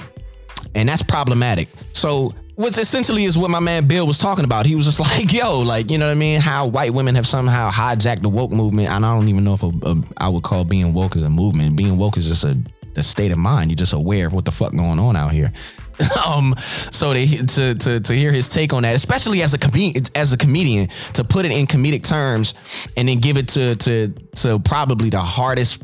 and 0.75 0.89
that's 0.89 1.03
problematic. 1.03 1.69
So 1.93 2.33
what's 2.59 2.77
essentially 2.77 3.23
is 3.23 3.37
what 3.37 3.49
my 3.49 3.61
man 3.61 3.87
Bill 3.87 4.05
was 4.05 4.17
talking 4.17 4.43
about. 4.43 4.65
He 4.65 4.75
was 4.75 4.85
just 4.85 4.99
like, 5.17 5.31
yo, 5.31 5.59
like, 5.59 5.89
you 5.89 5.97
know 5.97 6.07
what 6.07 6.11
I 6.11 6.15
mean? 6.15 6.39
How 6.41 6.67
white 6.67 6.93
women 6.93 7.15
have 7.15 7.25
somehow 7.25 7.69
hijacked 7.69 8.21
the 8.21 8.29
woke 8.29 8.51
movement. 8.51 8.89
And 8.89 9.05
I 9.05 9.15
don't 9.15 9.29
even 9.29 9.43
know 9.43 9.53
if 9.53 9.63
a, 9.63 9.71
a, 9.83 10.03
I 10.17 10.29
would 10.29 10.43
call 10.43 10.65
being 10.65 10.93
woke 10.93 11.15
as 11.15 11.23
a 11.23 11.29
movement. 11.29 11.75
Being 11.75 11.97
woke 11.97 12.17
is 12.17 12.27
just 12.27 12.43
a, 12.43 12.57
state 13.01 13.31
of 13.31 13.37
mind. 13.37 13.71
You're 13.71 13.77
just 13.77 13.93
aware 13.93 14.27
of 14.27 14.33
what 14.33 14.43
the 14.43 14.51
fuck 14.51 14.75
going 14.75 14.99
on 14.99 15.15
out 15.15 15.31
here. 15.31 15.53
um, 16.25 16.55
so 16.91 17.13
to, 17.13 17.45
to 17.45 17.75
to 17.75 17.99
to 17.99 18.13
hear 18.13 18.31
his 18.31 18.47
take 18.47 18.73
on 18.73 18.83
that, 18.83 18.95
especially 18.95 19.41
as 19.41 19.53
a 19.53 19.57
comedian, 19.57 20.03
as 20.15 20.33
a 20.33 20.37
comedian, 20.37 20.87
to 21.13 21.23
put 21.23 21.45
it 21.45 21.51
in 21.51 21.67
comedic 21.67 22.03
terms 22.03 22.53
and 22.95 23.07
then 23.09 23.19
give 23.19 23.37
it 23.37 23.47
to 23.49 23.75
to 23.75 24.09
to 24.35 24.59
probably 24.59 25.09
the 25.09 25.19
hardest, 25.19 25.83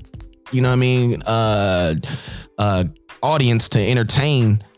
you 0.51 0.61
know 0.61 0.69
what 0.69 0.73
I 0.73 0.77
mean, 0.77 1.21
uh, 1.23 1.95
uh, 2.57 2.83
audience 3.21 3.69
to 3.69 3.79
entertain. 3.79 4.61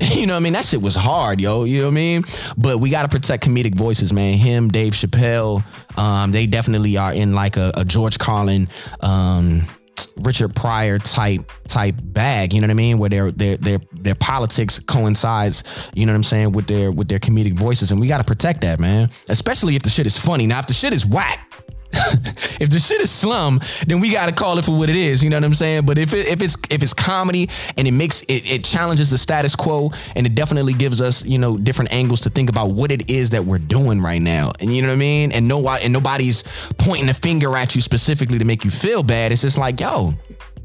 You 0.00 0.26
know 0.26 0.32
what 0.32 0.38
I 0.38 0.40
mean? 0.40 0.54
That 0.54 0.64
shit 0.64 0.80
was 0.80 0.94
hard, 0.94 1.42
yo. 1.42 1.64
You 1.64 1.80
know 1.80 1.84
what 1.84 1.90
I 1.90 1.94
mean? 1.94 2.24
But 2.56 2.78
we 2.78 2.88
got 2.88 3.02
to 3.02 3.08
protect 3.08 3.44
comedic 3.44 3.74
voices, 3.74 4.14
man. 4.14 4.38
Him, 4.38 4.68
Dave 4.68 4.94
Chappelle, 4.94 5.62
um, 5.98 6.32
they 6.32 6.46
definitely 6.46 6.96
are 6.96 7.12
in 7.12 7.34
like 7.34 7.58
a, 7.58 7.70
a 7.74 7.84
George 7.84 8.18
Carlin, 8.18 8.70
um, 9.00 9.68
Richard 10.16 10.54
Pryor 10.54 10.98
type 10.98 11.50
type 11.68 11.96
bag. 12.02 12.52
You 12.52 12.60
know 12.60 12.66
what 12.66 12.72
I 12.72 12.74
mean? 12.74 12.98
Where 12.98 13.08
their 13.08 13.30
their 13.30 13.56
their 13.56 13.78
their 13.92 14.14
politics 14.14 14.78
coincides. 14.78 15.64
You 15.94 16.06
know 16.06 16.12
what 16.12 16.16
I'm 16.16 16.22
saying 16.22 16.52
with 16.52 16.66
their 16.66 16.90
with 16.92 17.08
their 17.08 17.18
comedic 17.18 17.54
voices, 17.54 17.92
and 17.92 18.00
we 18.00 18.08
got 18.08 18.18
to 18.18 18.24
protect 18.24 18.60
that, 18.62 18.80
man. 18.80 19.10
Especially 19.28 19.76
if 19.76 19.82
the 19.82 19.90
shit 19.90 20.06
is 20.06 20.16
funny. 20.16 20.46
Now, 20.46 20.58
if 20.60 20.66
the 20.66 20.74
shit 20.74 20.92
is 20.92 21.06
whack. 21.06 21.46
if 22.60 22.70
the 22.70 22.78
shit 22.78 23.00
is 23.00 23.10
slum, 23.10 23.60
then 23.86 23.98
we 24.00 24.12
gotta 24.12 24.32
call 24.32 24.58
it 24.58 24.64
for 24.64 24.76
what 24.78 24.88
it 24.88 24.94
is. 24.94 25.24
You 25.24 25.30
know 25.30 25.36
what 25.36 25.44
I'm 25.44 25.54
saying? 25.54 25.86
But 25.86 25.98
if 25.98 26.14
it, 26.14 26.28
if 26.28 26.40
it's 26.40 26.56
if 26.70 26.82
it's 26.84 26.94
comedy 26.94 27.48
and 27.76 27.88
it 27.88 27.90
makes 27.92 28.22
it, 28.22 28.48
it 28.48 28.64
challenges 28.64 29.10
the 29.10 29.18
status 29.18 29.56
quo 29.56 29.90
and 30.14 30.24
it 30.24 30.36
definitely 30.36 30.74
gives 30.74 31.02
us 31.02 31.24
you 31.24 31.38
know 31.38 31.56
different 31.56 31.92
angles 31.92 32.20
to 32.22 32.30
think 32.30 32.48
about 32.48 32.70
what 32.70 32.92
it 32.92 33.10
is 33.10 33.30
that 33.30 33.44
we're 33.44 33.58
doing 33.58 34.00
right 34.00 34.22
now. 34.22 34.52
And 34.60 34.74
you 34.74 34.82
know 34.82 34.88
what 34.88 34.94
I 34.94 34.98
mean? 34.98 35.32
And 35.32 35.48
no 35.48 35.68
and 35.68 35.92
nobody's 35.92 36.44
pointing 36.78 37.08
a 37.08 37.14
finger 37.14 37.56
at 37.56 37.74
you 37.74 37.80
specifically 37.80 38.38
to 38.38 38.44
make 38.44 38.64
you 38.64 38.70
feel 38.70 39.02
bad. 39.02 39.32
It's 39.32 39.42
just 39.42 39.58
like 39.58 39.80
yo, 39.80 40.14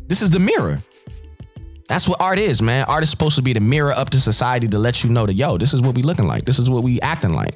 this 0.07 0.21
is 0.21 0.29
the 0.29 0.39
mirror. 0.39 0.79
That's 1.88 2.07
what 2.07 2.21
art 2.21 2.39
is, 2.39 2.61
man. 2.61 2.85
Art 2.88 3.03
is 3.03 3.09
supposed 3.09 3.35
to 3.35 3.41
be 3.41 3.53
the 3.53 3.59
mirror 3.59 3.91
up 3.93 4.09
to 4.11 4.19
society 4.19 4.67
to 4.67 4.77
let 4.77 5.03
you 5.03 5.09
know 5.09 5.25
that 5.25 5.33
yo, 5.33 5.57
this 5.57 5.73
is 5.73 5.81
what 5.81 5.95
we 5.95 6.03
looking 6.03 6.27
like. 6.27 6.45
This 6.45 6.59
is 6.59 6.69
what 6.69 6.83
we 6.83 7.01
acting 7.01 7.33
like. 7.33 7.55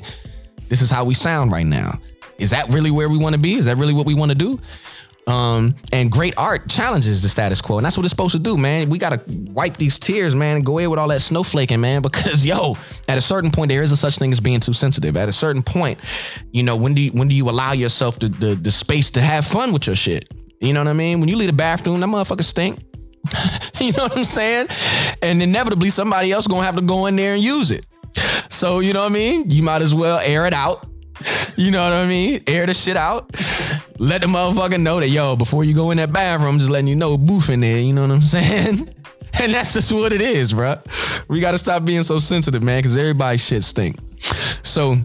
This 0.70 0.82
is 0.82 0.90
how 0.90 1.04
we 1.04 1.14
sound 1.14 1.52
right 1.52 1.66
now. 1.66 2.00
Is 2.40 2.52
that 2.52 2.74
really 2.74 2.92
where 2.92 3.10
we 3.10 3.18
want 3.18 3.34
to 3.34 3.40
be? 3.40 3.56
Is 3.56 3.66
that 3.66 3.78
really 3.78 3.94
what 3.94 4.06
we 4.06 4.14
want 4.14 4.32
to 4.32 4.38
do? 4.38 4.60
Um, 5.30 5.76
and 5.94 6.12
great 6.12 6.34
art 6.38 6.68
challenges 6.68 7.22
the 7.22 7.30
status 7.30 7.62
quo, 7.62 7.78
and 7.78 7.86
that's 7.86 7.96
what 7.96 8.04
it's 8.04 8.10
supposed 8.10 8.32
to 8.32 8.40
do, 8.40 8.58
man. 8.58 8.90
We 8.90 8.98
gotta 8.98 9.22
wipe 9.28 9.78
these 9.78 10.00
tears, 10.00 10.34
man, 10.34 10.58
and 10.58 10.66
go 10.66 10.80
ahead 10.80 10.90
with 10.90 10.98
all 10.98 11.08
that 11.10 11.20
snowflaking, 11.20 11.80
man. 11.80 12.02
Because 12.10 12.46
yo, 12.46 12.76
at 13.08 13.18
a 13.18 13.22
certain 13.22 13.52
point, 13.52 13.70
there 13.70 13.84
is 13.84 13.92
a 13.92 13.98
such 13.98 14.18
thing 14.18 14.32
as 14.32 14.40
being 14.40 14.60
too 14.60 14.74
sensitive. 14.74 15.16
At 15.16 15.30
a 15.30 15.32
certain 15.32 15.62
point, 15.62 16.00
you 16.52 16.64
know, 16.64 16.76
when 16.76 16.96
do 16.96 17.02
you, 17.02 17.12
when 17.12 17.28
do 17.28 17.36
you 17.36 17.48
allow 17.50 17.74
yourself 17.74 18.18
the, 18.18 18.28
the 18.30 18.56
the 18.56 18.72
space 18.72 19.12
to 19.12 19.22
have 19.22 19.46
fun 19.46 19.72
with 19.72 19.86
your 19.86 19.96
shit? 19.96 20.28
You 20.60 20.74
know 20.74 20.80
what 20.80 20.90
I 20.90 20.94
mean? 20.94 21.20
When 21.20 21.30
you 21.30 21.36
leave 21.36 21.48
the 21.48 21.54
bathroom, 21.54 22.00
that 22.00 22.08
motherfucker 22.08 22.44
stink. 22.44 22.80
you 23.80 23.92
know 23.92 24.04
what 24.04 24.18
I'm 24.18 24.24
saying? 24.24 24.68
And 25.22 25.44
inevitably, 25.44 25.92
somebody 25.92 26.32
else 26.32 26.48
gonna 26.48 26.66
have 26.66 26.76
to 26.76 26.82
go 26.82 27.06
in 27.06 27.16
there 27.16 27.36
and 27.36 27.44
use 27.44 27.70
it. 27.70 27.86
So 28.50 28.80
you 28.80 28.94
know 28.94 29.02
what 29.02 29.12
I 29.12 29.14
mean? 29.14 29.52
You 29.52 29.62
might 29.62 29.84
as 29.84 29.94
well 29.94 30.20
air 30.20 30.48
it 30.48 30.54
out 30.54 30.89
you 31.56 31.72
know 31.72 31.84
what 31.84 31.94
I 31.94 32.06
mean? 32.06 32.44
Air 32.48 32.66
the 32.66 32.74
shit 32.74 32.98
out. 32.98 33.30
Let 33.98 34.22
the 34.22 34.28
motherfucker 34.28 34.80
know 34.80 35.00
that, 35.00 35.10
yo, 35.10 35.36
before 35.36 35.64
you 35.64 35.74
go 35.74 35.92
in 35.92 35.98
that 35.98 36.14
bathroom, 36.14 36.60
just 36.60 36.72
letting 36.72 36.88
you 36.88 36.96
know 36.96 37.18
boof 37.18 37.50
in 37.50 37.60
there. 37.60 37.80
You 37.80 37.94
know 37.94 38.02
what 38.02 38.12
I'm 38.12 38.22
saying? 38.22 38.96
And 39.40 39.54
that's 39.54 39.74
just 39.74 39.94
what 39.94 40.12
it 40.12 40.22
is, 40.22 40.54
bro. 40.54 40.76
We 41.30 41.40
got 41.40 41.52
to 41.52 41.58
stop 41.58 41.86
being 41.86 42.04
so 42.04 42.18
sensitive, 42.18 42.64
man, 42.64 42.80
because 42.80 42.98
everybody's 42.98 43.46
shit 43.46 43.64
stink. 43.64 43.98
So, 44.64 44.98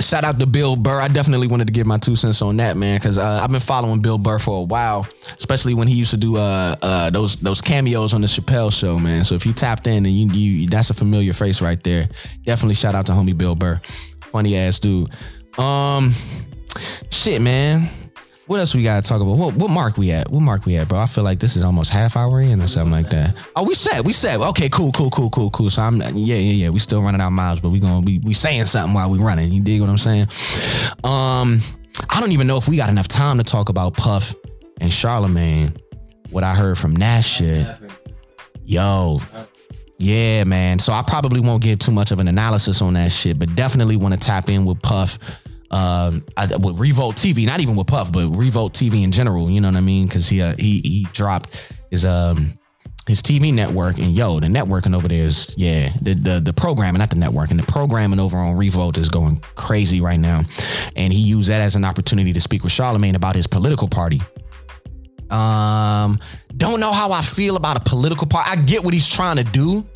shout 0.00 0.24
out 0.24 0.38
to 0.40 0.46
Bill 0.46 0.76
Burr. 0.76 1.00
I 1.00 1.08
definitely 1.08 1.46
wanted 1.46 1.66
to 1.68 1.72
give 1.72 1.86
my 1.86 1.98
two 1.98 2.16
cents 2.16 2.42
on 2.42 2.56
that, 2.56 2.76
man, 2.76 2.98
because 2.98 3.18
uh, 3.18 3.40
I've 3.42 3.52
been 3.52 3.60
following 3.60 4.00
Bill 4.00 4.18
Burr 4.18 4.38
for 4.38 4.60
a 4.60 4.62
while, 4.62 5.06
especially 5.36 5.74
when 5.74 5.86
he 5.86 5.94
used 5.94 6.10
to 6.10 6.16
do 6.16 6.36
uh, 6.36 6.74
uh, 6.82 7.10
those 7.10 7.36
those 7.36 7.60
cameos 7.60 8.14
on 8.14 8.22
the 8.22 8.26
Chappelle 8.26 8.72
Show, 8.72 8.98
man. 8.98 9.22
So 9.22 9.34
if 9.34 9.46
you 9.46 9.52
tapped 9.52 9.86
in 9.86 10.06
and 10.06 10.14
you, 10.14 10.26
you 10.32 10.68
that's 10.68 10.90
a 10.90 10.94
familiar 10.94 11.32
face 11.32 11.60
right 11.60 11.82
there. 11.84 12.08
Definitely 12.44 12.74
shout 12.74 12.94
out 12.94 13.06
to 13.06 13.12
homie 13.12 13.36
Bill 13.36 13.54
Burr 13.54 13.80
funny 14.34 14.56
ass 14.56 14.80
dude. 14.80 15.08
Um, 15.58 16.12
shit, 17.08 17.40
man. 17.40 17.88
What 18.48 18.58
else 18.58 18.74
we 18.74 18.82
gotta 18.82 19.06
talk 19.08 19.22
about? 19.22 19.38
What, 19.38 19.54
what 19.54 19.70
mark 19.70 19.96
we 19.96 20.10
at? 20.10 20.28
What 20.28 20.40
mark 20.40 20.66
we 20.66 20.76
at, 20.76 20.88
bro? 20.88 20.98
I 20.98 21.06
feel 21.06 21.22
like 21.22 21.38
this 21.38 21.54
is 21.54 21.62
almost 21.62 21.90
half 21.90 22.16
hour 22.16 22.40
in 22.40 22.60
or 22.60 22.66
something 22.66 22.90
like 22.90 23.10
that. 23.10 23.36
Oh, 23.54 23.62
we 23.62 23.74
said, 23.74 24.04
we 24.04 24.12
said, 24.12 24.40
okay, 24.40 24.68
cool, 24.68 24.90
cool, 24.90 25.08
cool, 25.08 25.30
cool, 25.30 25.50
cool. 25.50 25.70
So 25.70 25.82
I'm, 25.82 26.00
yeah, 26.00 26.34
yeah, 26.34 26.36
yeah. 26.36 26.68
We 26.70 26.80
still 26.80 27.00
running 27.00 27.20
out 27.20 27.30
miles, 27.30 27.60
but 27.60 27.70
we 27.70 27.78
gonna 27.78 28.04
be 28.04 28.18
we 28.18 28.34
saying 28.34 28.66
something 28.66 28.92
while 28.92 29.08
we 29.08 29.20
running. 29.20 29.52
You 29.52 29.62
dig 29.62 29.80
what 29.80 29.88
I'm 29.88 29.98
saying? 29.98 30.26
Um, 31.04 31.62
I 32.10 32.18
don't 32.18 32.32
even 32.32 32.48
know 32.48 32.56
if 32.56 32.68
we 32.68 32.76
got 32.76 32.90
enough 32.90 33.08
time 33.08 33.38
to 33.38 33.44
talk 33.44 33.68
about 33.68 33.96
Puff 33.96 34.34
and 34.80 34.92
Charlemagne. 34.92 35.76
What 36.30 36.42
I 36.42 36.54
heard 36.54 36.76
from 36.76 36.96
Nash 36.96 37.36
shit. 37.36 37.68
Yo, 38.64 39.20
yeah, 39.98 40.44
man. 40.44 40.78
So 40.78 40.92
I 40.92 41.02
probably 41.02 41.40
won't 41.40 41.62
give 41.62 41.78
too 41.78 41.92
much 41.92 42.10
of 42.10 42.20
an 42.20 42.28
analysis 42.28 42.82
on 42.82 42.94
that 42.94 43.12
shit, 43.12 43.38
but 43.38 43.54
definitely 43.54 43.96
want 43.96 44.14
to 44.14 44.20
tap 44.20 44.48
in 44.48 44.64
with 44.64 44.80
Puff. 44.82 45.18
Um, 45.70 46.24
with 46.62 46.78
Revolt 46.78 47.16
TV, 47.16 47.46
not 47.46 47.58
even 47.58 47.74
with 47.74 47.88
Puff, 47.88 48.12
but 48.12 48.28
Revolt 48.28 48.74
TV 48.74 49.02
in 49.02 49.10
general. 49.10 49.50
You 49.50 49.60
know 49.60 49.68
what 49.68 49.76
I 49.76 49.80
mean? 49.80 50.04
Because 50.04 50.28
he 50.28 50.40
uh, 50.40 50.54
he 50.56 50.78
he 50.84 51.06
dropped 51.12 51.72
his 51.90 52.04
um 52.04 52.54
his 53.08 53.20
TV 53.20 53.52
network, 53.52 53.98
and 53.98 54.12
yo, 54.12 54.40
the 54.40 54.46
networking 54.46 54.96
over 54.96 55.08
there 55.08 55.24
is 55.24 55.52
yeah, 55.58 55.90
the 56.00 56.14
the 56.14 56.40
the 56.40 56.52
programming, 56.52 57.00
not 57.00 57.10
the 57.10 57.16
networking, 57.16 57.56
the 57.56 57.70
programming 57.70 58.20
over 58.20 58.36
on 58.38 58.56
Revolt 58.56 58.98
is 58.98 59.08
going 59.08 59.42
crazy 59.56 60.00
right 60.00 60.20
now, 60.20 60.42
and 60.96 61.12
he 61.12 61.18
used 61.20 61.50
that 61.50 61.60
as 61.60 61.76
an 61.76 61.84
opportunity 61.84 62.32
to 62.32 62.40
speak 62.40 62.62
with 62.62 62.72
Charlemagne 62.72 63.14
about 63.14 63.34
his 63.34 63.46
political 63.46 63.88
party. 63.88 64.20
Um, 65.30 66.18
don't 66.56 66.80
know 66.80 66.92
how 66.92 67.12
I 67.12 67.22
feel 67.22 67.56
about 67.56 67.76
a 67.76 67.80
political 67.80 68.26
party. 68.26 68.50
I 68.50 68.56
get 68.56 68.84
what 68.84 68.94
he's 68.94 69.08
trying 69.08 69.36
to 69.36 69.44
do 69.44 69.86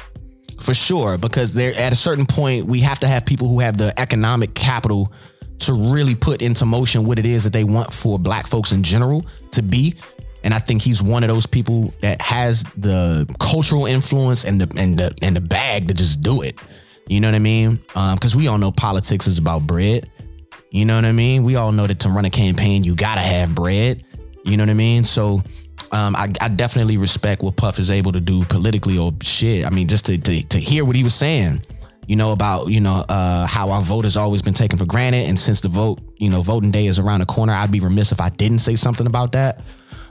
for 0.61 0.75
sure, 0.75 1.19
because 1.19 1.55
there 1.55 1.75
at 1.75 1.93
a 1.93 1.97
certain 1.97 2.27
point 2.27 2.67
we 2.67 2.81
have 2.81 2.99
to 3.01 3.07
have 3.07 3.25
people 3.25 3.49
who 3.49 3.61
have 3.61 3.77
the 3.77 3.99
economic 3.99 4.55
capital 4.55 5.13
to 5.61 5.73
really 5.73 6.15
put 6.15 6.43
into 6.43 6.65
motion 6.65 7.05
what 7.05 7.19
it 7.19 7.27
is 7.27 7.45
that 7.45 7.53
they 7.53 7.65
want 7.65 7.93
for 7.93 8.19
black 8.19 8.47
folks 8.47 8.73
in 8.73 8.83
general 8.83 9.25
to 9.53 9.63
be. 9.63 9.95
And 10.45 10.55
I 10.55 10.59
think 10.61 10.83
he's 10.83 11.03
one 11.03 11.25
of 11.25 11.29
those 11.29 11.47
people 11.47 11.93
that 12.01 12.23
has 12.23 12.63
the 12.77 13.33
cultural 13.41 13.87
influence 13.87 14.45
and 14.45 14.61
the 14.61 14.81
and 14.81 14.99
the 14.99 15.15
and 15.21 15.37
the 15.37 15.41
bag 15.41 15.89
to 15.89 15.95
just 15.95 16.21
do 16.23 16.43
it. 16.43 16.59
You 17.09 17.21
know 17.21 17.29
what 17.29 17.35
I 17.35 17.41
mean? 17.41 17.81
Um, 17.95 18.15
because 18.15 18.35
um, 18.35 18.41
we 18.41 18.49
all 18.49 18.59
know 18.59 18.71
politics 18.71 19.27
is 19.27 19.39
about 19.39 19.67
bread. 19.67 20.11
You 20.71 20.85
know 20.85 20.97
what 20.97 21.07
I 21.07 21.13
mean? 21.13 21.45
We 21.45 21.57
all 21.57 21.73
know 21.73 21.87
that 21.87 22.01
to 22.01 22.11
run 22.11 22.25
a 22.25 22.31
campaign, 22.31 22.85
you 22.85 22.95
gotta 22.95 23.21
have 23.21 23.55
bread. 23.55 24.05
You 24.49 24.57
know 24.57 24.63
what 24.63 24.71
I 24.71 24.75
mean? 24.75 25.05
So 25.05 25.43
um, 25.93 26.17
I, 26.17 26.33
I, 26.41 26.49
definitely 26.49 26.97
respect 26.97 27.43
what 27.43 27.57
Puff 27.57 27.79
is 27.79 27.91
able 27.91 28.13
to 28.13 28.21
do 28.21 28.45
politically 28.47 28.99
or 28.99 29.13
shit. 29.23 29.65
I 29.65 29.71
mean, 29.71 29.89
just 29.89 30.07
to, 30.07 30.19
to, 30.19 30.43
to 30.49 30.59
hear 30.59 30.85
what 30.85 30.97
he 30.97 31.05
was 31.05 31.15
saying, 31.15 31.63
you 32.07 32.17
know, 32.17 32.33
about, 32.33 32.69
you 32.69 32.81
know, 32.81 33.05
uh, 33.09 33.47
how 33.47 33.71
our 33.71 33.83
vote 33.83 34.05
has 34.05 34.17
always 34.17 34.43
been 34.43 34.55
taken 34.55 34.79
for 34.79 34.87
granted. 34.87 35.29
And 35.29 35.39
since 35.39 35.61
the 35.61 35.69
vote, 35.69 36.01
you 36.17 36.31
know, 36.31 36.43
voting 36.43 36.71
day 36.71 36.87
is 36.87 36.99
around 36.99 37.21
the 37.21 37.27
corner, 37.27 37.53
I'd 37.53 37.71
be 37.71 37.81
remiss 37.81 38.13
if 38.13 38.21
I 38.21 38.31
didn't 38.31 38.59
say 38.59 38.77
something 38.77 39.07
about 39.07 39.33
that. 39.33 39.61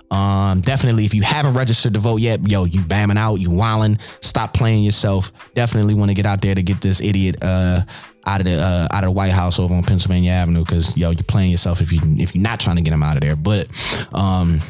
Um, 0.10 0.62
definitely, 0.62 1.06
if 1.06 1.13
you 1.13 1.21
haven't 1.21 1.54
registered 1.54 1.93
to 1.95 2.00
vote 2.00 2.21
yet, 2.21 2.50
yo, 2.50 2.63
you 2.63 2.82
bamming 2.82 3.17
out, 3.17 3.36
you 3.36 3.50
wilding, 3.50 4.00
stop 4.21 4.54
playing 4.54 4.84
yourself. 4.84 5.32
Definitely 5.54 5.95
want 5.95 6.10
to 6.10 6.13
get 6.13 6.26
out 6.26 6.41
there 6.41 6.56
to 6.56 6.63
get 6.63 6.82
this 6.82 7.02
idiot 7.02 7.43
uh, 7.43 7.82
out 8.27 8.41
of 8.41 8.45
the 8.45 8.59
uh, 8.59 8.87
out 8.91 9.03
of 9.03 9.07
the 9.07 9.11
White 9.11 9.31
House 9.31 9.59
over 9.59 9.73
on 9.73 9.83
Pennsylvania 9.83 10.31
Avenue 10.31 10.63
because 10.63 10.95
yo, 10.97 11.11
you're 11.11 11.23
playing 11.23 11.51
yourself 11.51 11.81
if 11.81 11.91
you 11.91 11.99
if 12.17 12.35
you're 12.35 12.41
not 12.41 12.59
trying 12.59 12.75
to 12.75 12.81
get 12.81 12.93
him 12.93 13.03
out 13.03 13.15
of 13.15 13.21
there. 13.21 13.35
But 13.35 13.67
um, 14.13 14.61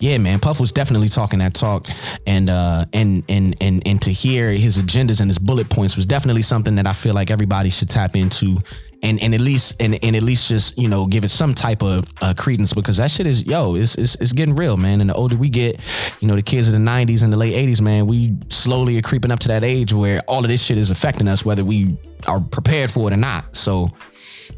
yeah, 0.00 0.18
man, 0.18 0.38
Puff 0.38 0.60
was 0.60 0.70
definitely 0.70 1.08
talking 1.08 1.40
that 1.40 1.54
talk, 1.54 1.88
and 2.26 2.48
uh, 2.48 2.84
and 2.92 3.24
and 3.28 3.56
and 3.60 3.82
and 3.86 4.02
to 4.02 4.12
hear 4.12 4.50
his 4.52 4.80
agendas 4.80 5.20
and 5.20 5.28
his 5.28 5.38
bullet 5.38 5.68
points 5.70 5.96
was 5.96 6.06
definitely 6.06 6.42
something 6.42 6.76
that 6.76 6.86
I 6.86 6.92
feel 6.92 7.14
like 7.14 7.30
everybody 7.30 7.70
should 7.70 7.88
tap 7.88 8.14
into, 8.14 8.58
and 9.02 9.22
and 9.22 9.34
at 9.34 9.40
least 9.40 9.80
and 9.80 10.02
and 10.02 10.16
at 10.16 10.22
least 10.22 10.48
just 10.48 10.76
you 10.76 10.88
know 10.88 11.06
give 11.06 11.24
it 11.24 11.28
some 11.28 11.54
type 11.54 11.82
of 11.82 12.04
uh, 12.20 12.34
credence 12.34 12.72
because 12.72 12.96
that 12.96 13.10
shit 13.10 13.26
is 13.26 13.46
yo, 13.46 13.74
it's, 13.74 13.94
it's 13.96 14.14
it's 14.16 14.32
getting 14.32 14.54
real, 14.54 14.76
man. 14.76 15.00
And 15.00 15.10
the 15.10 15.14
older 15.14 15.36
we 15.36 15.48
get, 15.48 15.80
you 16.20 16.28
know, 16.28 16.34
the 16.34 16.42
kids 16.42 16.68
of 16.68 16.74
the 16.74 16.80
'90s 16.80 17.22
and 17.22 17.32
the 17.32 17.36
late 17.36 17.54
'80s, 17.54 17.80
man, 17.80 18.06
we 18.06 18.36
slowly 18.48 18.98
are 18.98 19.02
creeping 19.02 19.30
up 19.30 19.38
to 19.40 19.48
that 19.48 19.64
age 19.64 19.92
where 19.92 20.20
all 20.28 20.40
of 20.40 20.48
this 20.48 20.62
shit 20.62 20.78
is 20.78 20.90
affecting 20.90 21.28
us, 21.28 21.44
whether 21.44 21.64
we 21.64 21.96
are 22.26 22.40
prepared 22.40 22.90
for 22.90 23.10
it 23.10 23.14
or 23.14 23.16
not. 23.16 23.56
So 23.56 23.90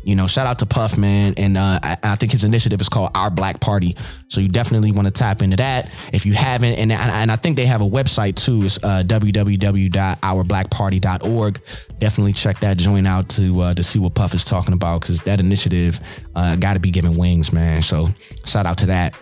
you 0.02 0.16
know, 0.16 0.26
shout 0.26 0.46
out 0.46 0.58
to 0.60 0.66
Puff, 0.66 0.96
man. 0.96 1.34
And 1.36 1.56
uh, 1.56 1.80
I, 1.82 1.98
I, 2.02 2.16
think 2.16 2.32
his 2.32 2.42
initiative 2.44 2.80
is 2.80 2.88
called 2.88 3.10
Our 3.14 3.30
Black 3.30 3.60
Party. 3.60 3.96
So 4.28 4.40
you 4.40 4.48
definitely 4.48 4.92
want 4.92 5.04
to 5.06 5.12
tap 5.12 5.42
into 5.42 5.56
that. 5.56 5.92
If 6.12 6.24
you 6.24 6.32
haven't, 6.32 6.72
and, 6.74 6.92
and 6.92 7.30
I 7.30 7.36
think 7.36 7.56
they 7.56 7.66
have 7.66 7.82
a 7.82 7.88
website 7.88 8.36
too. 8.36 8.64
It's 8.64 8.78
uh, 8.82 9.02
www.ourblackparty.org. 9.06 11.60
Definitely 11.98 12.32
check 12.32 12.60
that 12.60 12.78
joint 12.78 13.06
out 13.06 13.28
to 13.30 13.60
uh, 13.60 13.74
to 13.74 13.82
see 13.82 13.98
what 13.98 14.14
Puff 14.14 14.34
is 14.34 14.44
talking 14.44 14.72
about 14.72 15.02
because 15.02 15.20
that 15.22 15.40
initiative 15.40 16.00
uh, 16.34 16.56
got 16.56 16.74
to 16.74 16.80
be 16.80 16.90
given 16.90 17.12
wings, 17.12 17.52
man. 17.52 17.82
So 17.82 18.08
shout 18.46 18.64
out 18.66 18.78
to 18.78 18.86
that. 18.86 19.14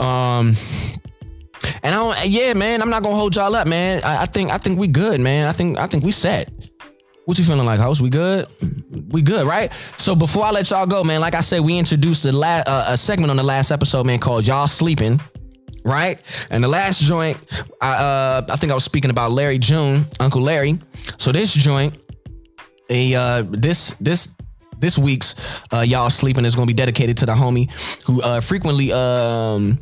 Um, 0.00 0.56
and 1.82 1.94
I 1.94 1.98
don't, 1.98 2.26
yeah, 2.26 2.54
man, 2.54 2.82
I'm 2.82 2.90
not 2.90 3.02
gonna 3.02 3.16
hold 3.16 3.36
y'all 3.36 3.54
up, 3.54 3.66
man. 3.66 4.02
I, 4.04 4.22
I 4.22 4.26
think 4.26 4.50
I 4.50 4.58
think 4.58 4.78
we 4.78 4.88
good, 4.88 5.20
man. 5.20 5.48
I 5.48 5.52
think 5.52 5.78
I 5.78 5.86
think 5.86 6.04
we 6.04 6.10
set. 6.10 6.50
What 7.28 7.38
you 7.38 7.44
feeling 7.44 7.66
like, 7.66 7.78
host? 7.78 8.00
We 8.00 8.08
good? 8.08 8.46
We 9.12 9.20
good, 9.20 9.46
right? 9.46 9.70
So 9.98 10.16
before 10.16 10.44
I 10.46 10.50
let 10.50 10.70
y'all 10.70 10.86
go, 10.86 11.04
man, 11.04 11.20
like 11.20 11.34
I 11.34 11.40
said, 11.40 11.60
we 11.60 11.76
introduced 11.76 12.24
a, 12.24 12.32
la- 12.32 12.62
uh, 12.66 12.86
a 12.88 12.96
segment 12.96 13.28
on 13.30 13.36
the 13.36 13.42
last 13.42 13.70
episode, 13.70 14.06
man, 14.06 14.18
called 14.18 14.46
"Y'all 14.46 14.66
Sleeping." 14.66 15.20
right? 15.84 16.46
And 16.50 16.64
the 16.64 16.68
last 16.68 17.02
joint, 17.02 17.36
I 17.82 17.96
uh, 17.96 18.46
I 18.48 18.56
think 18.56 18.72
I 18.72 18.74
was 18.74 18.84
speaking 18.84 19.10
about 19.10 19.32
Larry 19.32 19.58
June, 19.58 20.06
Uncle 20.20 20.40
Larry. 20.40 20.78
So 21.18 21.30
this 21.30 21.52
joint, 21.52 21.98
a 22.88 23.14
uh, 23.14 23.44
this 23.46 23.90
this 24.00 24.34
this 24.78 24.96
week's 24.96 25.34
uh, 25.70 25.80
y'all 25.80 26.08
sleeping 26.08 26.46
is 26.46 26.54
gonna 26.56 26.64
be 26.64 26.72
dedicated 26.72 27.18
to 27.18 27.26
the 27.26 27.34
homie 27.34 27.70
who 28.06 28.22
uh, 28.22 28.40
frequently 28.40 28.90
um, 28.90 29.78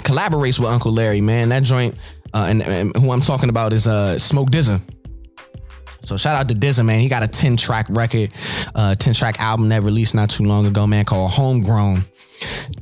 collaborates 0.00 0.60
with 0.60 0.68
Uncle 0.68 0.92
Larry. 0.92 1.22
Man, 1.22 1.48
that 1.48 1.62
joint, 1.62 1.94
uh, 2.34 2.48
and, 2.50 2.60
and 2.60 2.94
who 2.98 3.12
I'm 3.12 3.22
talking 3.22 3.48
about 3.48 3.72
is 3.72 3.88
uh, 3.88 4.18
Smoke 4.18 4.50
DZA. 4.50 4.82
So 6.04 6.16
shout 6.16 6.36
out 6.36 6.48
to 6.48 6.54
DZA, 6.54 6.84
man. 6.84 7.00
He 7.00 7.08
got 7.08 7.22
a 7.22 7.28
10 7.28 7.56
track 7.56 7.86
record, 7.90 8.32
uh, 8.74 8.94
10 8.94 9.14
track 9.14 9.40
album 9.40 9.68
that 9.68 9.82
released 9.82 10.14
not 10.14 10.30
too 10.30 10.44
long 10.44 10.66
ago, 10.66 10.86
man, 10.86 11.04
called 11.04 11.30
Homegrown. 11.30 12.04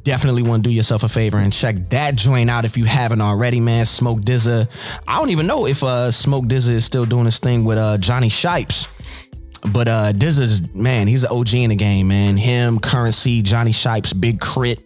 Definitely 0.05 0.43
want 0.43 0.65
to 0.65 0.71
do 0.71 0.75
yourself 0.75 1.03
a 1.03 1.09
favor 1.09 1.37
and 1.37 1.53
check 1.53 1.91
that 1.91 2.17
joint 2.17 2.49
out 2.49 2.65
if 2.65 2.79
you 2.79 2.87
haven't 2.87 3.21
already, 3.21 3.61
man. 3.61 3.85
Smoke 3.85 4.21
DZA. 4.21 4.71
I 5.07 5.19
don't 5.19 5.31
even 5.31 5.47
know 5.47 5.67
if 5.67 5.83
uh, 5.83 6.11
Smoke 6.11 6.47
DZA 6.47 6.71
is 6.71 6.85
still 6.85 7.05
doing 7.05 7.27
his 7.27 7.39
thing 7.39 7.65
with 7.65 7.77
uh, 7.77 7.99
Johnny 7.99 8.29
Shipes. 8.29 8.89
But 9.73 9.89
uh 9.89 10.13
DZA's 10.15 10.75
man, 10.75 11.07
he's 11.07 11.25
an 11.25 11.31
OG 11.31 11.55
in 11.55 11.69
the 11.69 11.77
game, 11.77 12.09
man. 12.09 12.39
Him, 12.39 12.81
Currency, 12.81 13.43
Johnny 13.43 13.73
Shipes, 13.73 14.15
Big 14.15 14.41
K.R.I.T., 14.41 14.83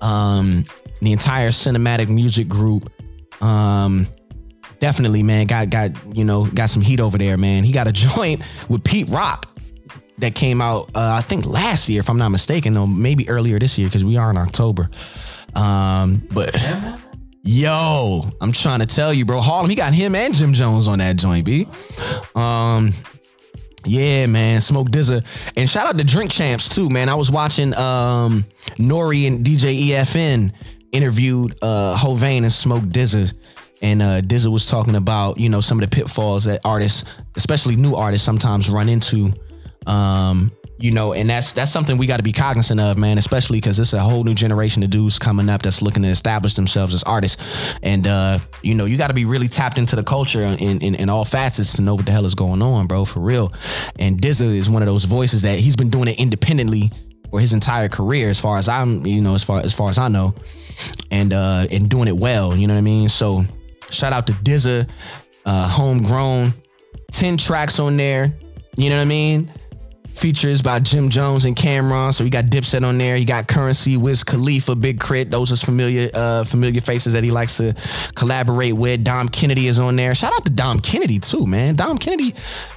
um, 0.00 0.64
the 1.02 1.12
entire 1.12 1.50
cinematic 1.50 2.08
music 2.08 2.48
group. 2.48 2.90
Um, 3.42 4.06
definitely, 4.80 5.22
man, 5.22 5.46
got 5.46 5.70
got 5.70 5.90
you 6.16 6.24
know 6.24 6.46
got 6.46 6.70
some 6.70 6.82
heat 6.82 7.00
over 7.00 7.18
there, 7.18 7.36
man. 7.36 7.64
He 7.64 7.72
got 7.72 7.86
a 7.86 7.92
joint 8.08 8.42
with 8.68 8.84
Pete 8.84 9.08
Rock 9.08 9.48
that 10.18 10.34
came 10.34 10.60
out, 10.60 10.90
uh, 10.94 11.12
I 11.12 11.20
think 11.20 11.46
last 11.46 11.88
year, 11.88 12.00
if 12.00 12.10
I'm 12.10 12.18
not 12.18 12.30
mistaken, 12.30 12.76
or 12.76 12.88
maybe 12.88 13.28
earlier 13.28 13.58
this 13.58 13.78
year, 13.78 13.88
because 13.88 14.04
we 14.04 14.16
are 14.16 14.30
in 14.30 14.36
October. 14.36 14.90
Um, 15.54 16.26
but 16.32 16.56
yo, 17.42 18.22
I'm 18.40 18.52
trying 18.52 18.80
to 18.80 18.86
tell 18.86 19.12
you, 19.12 19.24
bro, 19.24 19.40
Harlem, 19.40 19.70
he 19.70 19.76
got 19.76 19.94
him 19.94 20.14
and 20.14 20.34
Jim 20.34 20.52
Jones 20.52 20.88
on 20.88 20.98
that 20.98 21.16
joint, 21.16 21.44
B. 21.44 21.68
Um, 22.34 22.92
yeah, 23.84 24.26
man, 24.26 24.60
Smoke 24.60 24.88
DZA, 24.90 25.24
and 25.56 25.68
shout 25.68 25.86
out 25.86 25.96
to 25.98 26.04
Drink 26.04 26.30
Champs 26.30 26.68
too, 26.68 26.90
man. 26.90 27.08
I 27.08 27.14
was 27.14 27.30
watching 27.30 27.74
um 27.76 28.44
N.O.R.E. 28.78 29.26
and 29.26 29.46
DJ 29.46 29.88
EFN 29.88 30.52
interviewed 30.92 31.56
uh 31.62 31.96
Hovain 31.96 32.38
and 32.38 32.52
Smoke 32.52 32.84
DZA. 32.84 33.32
And 33.80 34.02
uh 34.02 34.20
DZA 34.20 34.52
was 34.52 34.66
talking 34.66 34.96
about, 34.96 35.38
you 35.38 35.48
know, 35.48 35.60
some 35.60 35.82
of 35.82 35.88
the 35.88 35.94
pitfalls 35.94 36.44
that 36.44 36.60
artists, 36.64 37.04
especially 37.36 37.76
new 37.76 37.94
artists, 37.94 38.24
sometimes 38.24 38.68
run 38.70 38.88
into. 38.88 39.32
Um, 39.86 40.52
you 40.80 40.92
know, 40.92 41.12
and 41.12 41.28
that's 41.28 41.52
that's 41.52 41.72
something 41.72 41.98
we 41.98 42.06
got 42.06 42.18
to 42.18 42.22
be 42.22 42.32
cognizant 42.32 42.80
of, 42.80 42.96
man, 42.96 43.18
especially 43.18 43.58
because 43.58 43.80
it's 43.80 43.92
a 43.92 43.98
whole 43.98 44.22
new 44.22 44.34
generation 44.34 44.82
of 44.84 44.90
dudes 44.90 45.18
coming 45.18 45.48
up 45.48 45.62
that's 45.62 45.82
looking 45.82 46.04
to 46.04 46.08
establish 46.08 46.54
themselves 46.54 46.94
as 46.94 47.02
artists. 47.02 47.42
And 47.82 48.06
uh, 48.06 48.38
you 48.62 48.74
know, 48.74 48.84
you 48.84 48.96
got 48.96 49.08
to 49.08 49.14
be 49.14 49.24
really 49.24 49.48
tapped 49.48 49.78
into 49.78 49.96
the 49.96 50.04
culture 50.04 50.42
in, 50.42 50.80
in, 50.80 50.94
in 50.94 51.08
all 51.08 51.24
facets 51.24 51.74
to 51.74 51.82
know 51.82 51.96
what 51.96 52.06
the 52.06 52.12
hell 52.12 52.24
is 52.24 52.36
going 52.36 52.62
on, 52.62 52.86
bro, 52.86 53.04
for 53.04 53.20
real. 53.20 53.52
And 53.98 54.20
DZA 54.20 54.54
is 54.54 54.70
one 54.70 54.82
of 54.82 54.86
those 54.86 55.04
voices 55.04 55.42
that 55.42 55.58
he's 55.58 55.74
been 55.74 55.90
doing 55.90 56.08
it 56.08 56.20
independently 56.20 56.92
for 57.30 57.40
his 57.40 57.52
entire 57.52 57.88
career, 57.88 58.30
as 58.30 58.38
far 58.38 58.56
as 58.58 58.68
I'm, 58.68 59.04
you 59.04 59.20
know, 59.20 59.34
as 59.34 59.42
far 59.42 59.60
as 59.60 59.74
far 59.74 59.90
as 59.90 59.98
I 59.98 60.06
know, 60.06 60.32
and 61.10 61.32
uh, 61.32 61.66
and 61.72 61.90
doing 61.90 62.06
it 62.06 62.16
well. 62.16 62.56
You 62.56 62.68
know 62.68 62.74
what 62.74 62.78
I 62.78 62.82
mean? 62.82 63.08
So 63.08 63.44
shout 63.90 64.12
out 64.12 64.26
to 64.26 64.32
DZA, 64.32 64.88
uh, 65.44 65.68
homegrown, 65.68 66.54
ten 67.10 67.36
tracks 67.36 67.78
on 67.80 67.96
there. 67.96 68.32
You 68.76 68.90
know 68.90 68.96
what 68.96 69.02
I 69.02 69.06
mean? 69.06 69.52
features 70.18 70.60
by 70.60 70.80
Jim 70.80 71.08
Jones 71.08 71.44
and 71.44 71.54
Cam'ron. 71.56 72.12
So 72.12 72.24
you 72.24 72.30
got 72.30 72.46
Dipset 72.46 72.86
on 72.86 72.98
there. 72.98 73.16
You 73.16 73.24
got 73.24 73.48
Currency, 73.48 73.96
Wiz 73.96 74.24
Khalifa, 74.24 74.74
Big 74.74 75.00
Crit. 75.00 75.30
Those 75.30 75.52
are 75.52 75.64
familiar 75.64 76.10
uh, 76.12 76.44
familiar 76.44 76.80
faces 76.80 77.12
that 77.12 77.24
he 77.24 77.30
likes 77.30 77.56
to 77.58 77.74
collaborate 78.14 78.74
with. 78.74 79.04
Dom 79.04 79.28
Kennedy 79.28 79.68
is 79.68 79.78
on 79.78 79.96
there. 79.96 80.14
Shout 80.14 80.32
out 80.34 80.44
to 80.44 80.52
Dom 80.52 80.80
Kennedy 80.80 81.18
too, 81.18 81.46
man. 81.46 81.76
Dom 81.76 81.98
Kennedy 81.98 82.34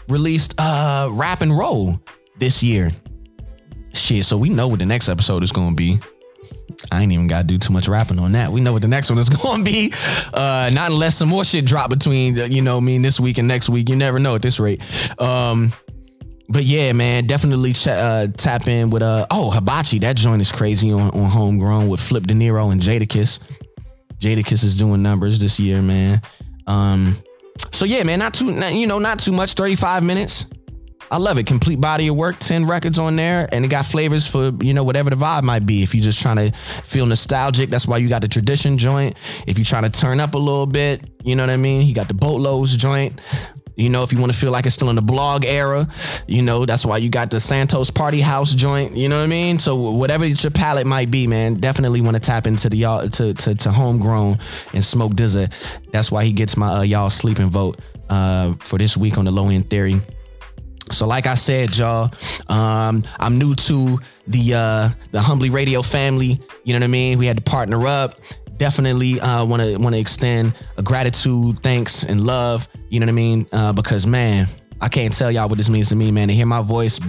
released 0.08 0.54
uh, 0.60 1.10
Rap 1.12 1.42
and 1.42 1.58
Roll 1.58 2.00
this 2.38 2.62
year. 2.64 2.92
Shit, 3.94 4.24
so 4.24 4.38
we 4.38 4.50
know 4.50 4.68
what 4.68 4.80
the 4.80 4.86
next 4.86 5.10
episode 5.10 5.44
is 5.44 5.52
gonna 5.52 5.76
be. 5.76 6.00
I 6.92 7.04
ain't 7.04 7.12
even 7.12 7.28
gotta 7.28 7.44
do 7.44 7.58
too 7.58 7.74
much 7.74 7.88
rapping 7.88 8.20
on 8.20 8.32
that. 8.32 8.52
We 8.52 8.62
know 8.62 8.74
what 8.74 8.82
the 8.82 8.88
next 8.88 9.10
one 9.10 9.20
is 9.20 9.30
gonna 9.30 9.64
be. 9.64 9.94
Uh, 10.34 10.70
not 10.74 10.92
unless 10.92 11.16
some 11.18 11.30
more 11.30 11.44
shit 11.44 11.66
drop 11.66 11.90
between 11.90 12.36
you 12.52 12.62
know 12.62 12.82
me 12.82 12.98
this 12.98 13.20
week 13.20 13.38
and 13.38 13.48
next 13.48 13.70
week. 13.70 13.90
You 13.90 13.96
never 13.96 14.20
know 14.20 14.36
at 14.36 14.42
this 14.42 14.60
rate. 14.60 14.82
Um, 15.20 15.74
but 16.50 16.64
yeah, 16.64 16.92
man, 16.92 17.28
definitely 17.28 17.74
ch- 17.74 17.88
uh, 17.88 18.28
tap 18.36 18.68
in 18.68 18.90
with 18.90 19.04
uh 19.04 19.28
oh 19.32 19.52
Hibachi. 19.52 20.00
That 20.00 20.18
joint 20.18 20.42
is 20.42 20.52
crazy 20.52 20.92
on, 20.92 21.12
on 21.12 21.30
Homegrown 21.30 21.88
with 21.88 22.00
Flipp 22.00 22.26
Dinero 22.28 22.72
and 22.72 22.82
Jadakiss. 22.82 23.40
Jadakiss 24.20 24.64
is 24.64 24.76
doing 24.76 25.02
numbers 25.02 25.40
this 25.40 25.60
year, 25.60 25.82
man. 25.82 26.22
Um, 26.68 27.22
so 27.72 27.86
yeah, 27.86 28.04
man, 28.04 28.20
not 28.20 28.34
too 28.34 28.52
not, 28.52 28.74
you 28.74 28.86
know 28.88 29.00
not 29.00 29.20
too 29.20 29.32
much. 29.32 29.54
Thirty 29.54 29.76
five 29.76 30.04
minutes. 30.04 30.46
I 31.12 31.18
love 31.18 31.38
it. 31.38 31.46
Complete 31.46 31.82
body 31.82 32.08
of 32.08 32.16
work, 32.16 32.38
10 32.40 32.66
records 32.66 32.98
on 32.98 33.18
there, 33.18 33.50
and 33.52 33.66
it 33.66 33.68
got 33.68 33.86
flavors 33.86 34.26
for, 34.26 34.54
you 34.62 34.74
know, 34.74 34.86
whatever 34.86 35.10
the 35.10 35.18
vibe 35.18 35.44
might 35.44 35.66
be. 35.66 35.84
If 35.84 35.94
you're 35.94 36.02
just 36.02 36.22
trying 36.22 36.38
to 36.38 36.58
feel 36.86 37.06
nostalgic, 37.06 37.70
that's 37.70 37.86
why 37.86 37.98
you 37.98 38.08
got 38.08 38.22
the 38.22 38.30
tradition 38.30 38.78
joint. 38.78 39.18
If 39.46 39.58
you're 39.58 39.66
trying 39.66 39.84
to 39.84 39.90
turn 39.90 40.22
up 40.22 40.36
a 40.36 40.38
little 40.38 40.66
bit, 40.66 41.02
you 41.26 41.36
know 41.36 41.44
what 41.44 41.50
I 41.50 41.58
mean? 41.58 41.86
You 41.86 41.94
got 41.94 42.08
the 42.08 42.14
boatloads 42.14 42.78
joint. 42.78 43.20
You 43.76 43.90
know, 43.90 44.04
if 44.04 44.14
you 44.14 44.20
want 44.20 44.32
to 44.32 44.38
feel 44.38 44.52
like 44.52 44.66
it's 44.66 44.76
still 44.76 44.90
in 44.90 44.96
the 44.96 45.02
blog 45.02 45.44
era, 45.44 45.88
you 46.28 46.42
know, 46.42 46.66
that's 46.66 46.86
why 46.86 46.98
you 46.98 47.10
got 47.10 47.30
the 47.30 47.40
Santos 47.40 47.90
Party 47.90 48.22
House 48.22 48.54
joint. 48.54 48.96
You 48.96 49.10
know 49.10 49.18
what 49.18 49.24
I 49.24 49.28
mean? 49.28 49.60
So 49.60 49.76
whatever 49.76 50.26
your 50.26 50.52
palette 50.52 50.88
might 50.88 51.12
be, 51.12 51.28
man, 51.28 51.56
definitely 51.56 52.00
want 52.00 52.16
to 52.16 52.22
tap 52.22 52.48
into 52.48 52.70
the 52.70 52.78
y'all 52.78 53.10
to 53.10 53.34
to, 53.34 53.56
to 53.56 53.72
homegrown 53.72 54.40
and 54.74 54.84
smoke 54.84 55.14
DZA. 55.14 55.54
That's 55.92 56.12
why 56.12 56.24
he 56.24 56.32
gets 56.32 56.56
my 56.56 56.68
uh, 56.68 56.82
y'all 56.84 57.10
sleeping 57.10 57.50
vote 57.50 57.80
uh, 58.10 58.54
for 58.62 58.78
this 58.78 58.96
week 58.96 59.18
on 59.18 59.26
the 59.26 59.32
low 59.32 59.50
end 59.50 59.70
theory. 59.70 60.02
So, 60.92 61.08
like 61.08 61.28
I 61.28 61.36
said, 61.36 61.78
y'all, 61.78 62.12
um, 62.48 63.04
I'm 63.20 63.38
new 63.38 63.56
to 63.56 64.00
the 64.28 64.54
uh, 64.54 64.90
the 65.12 65.22
Humbly 65.22 65.50
Radio 65.50 65.82
family. 65.82 66.40
You 66.64 66.74
know 66.74 66.80
what 66.80 66.84
I 66.84 66.88
mean? 66.88 67.18
We 67.18 67.26
had 67.26 67.38
to 67.38 67.44
partner 67.44 67.88
up. 67.88 68.20
Definitely 68.58 69.20
want 69.20 69.62
to 69.62 69.78
want 69.78 69.96
to 69.96 70.00
extend 70.00 70.54
a 70.78 70.84
gratitude, 70.84 71.64
thanks, 71.64 72.04
and 72.04 72.24
love 72.24 72.68
you 72.92 73.00
know 73.00 73.06
what 73.06 73.12
I 73.12 73.14
mean? 73.14 73.48
Uh, 73.54 73.72
because 73.72 74.06
man, 74.06 74.48
I 74.82 74.90
can't 74.90 75.18
tell 75.18 75.32
y'all 75.32 75.48
what 75.48 75.58
this 75.58 75.70
means 75.70 75.88
to 75.90 75.96
me, 75.96 76.12
man. 76.12 76.28
To 76.28 76.34
hear 76.34 76.46
my 76.46 76.62
voice 76.62 77.00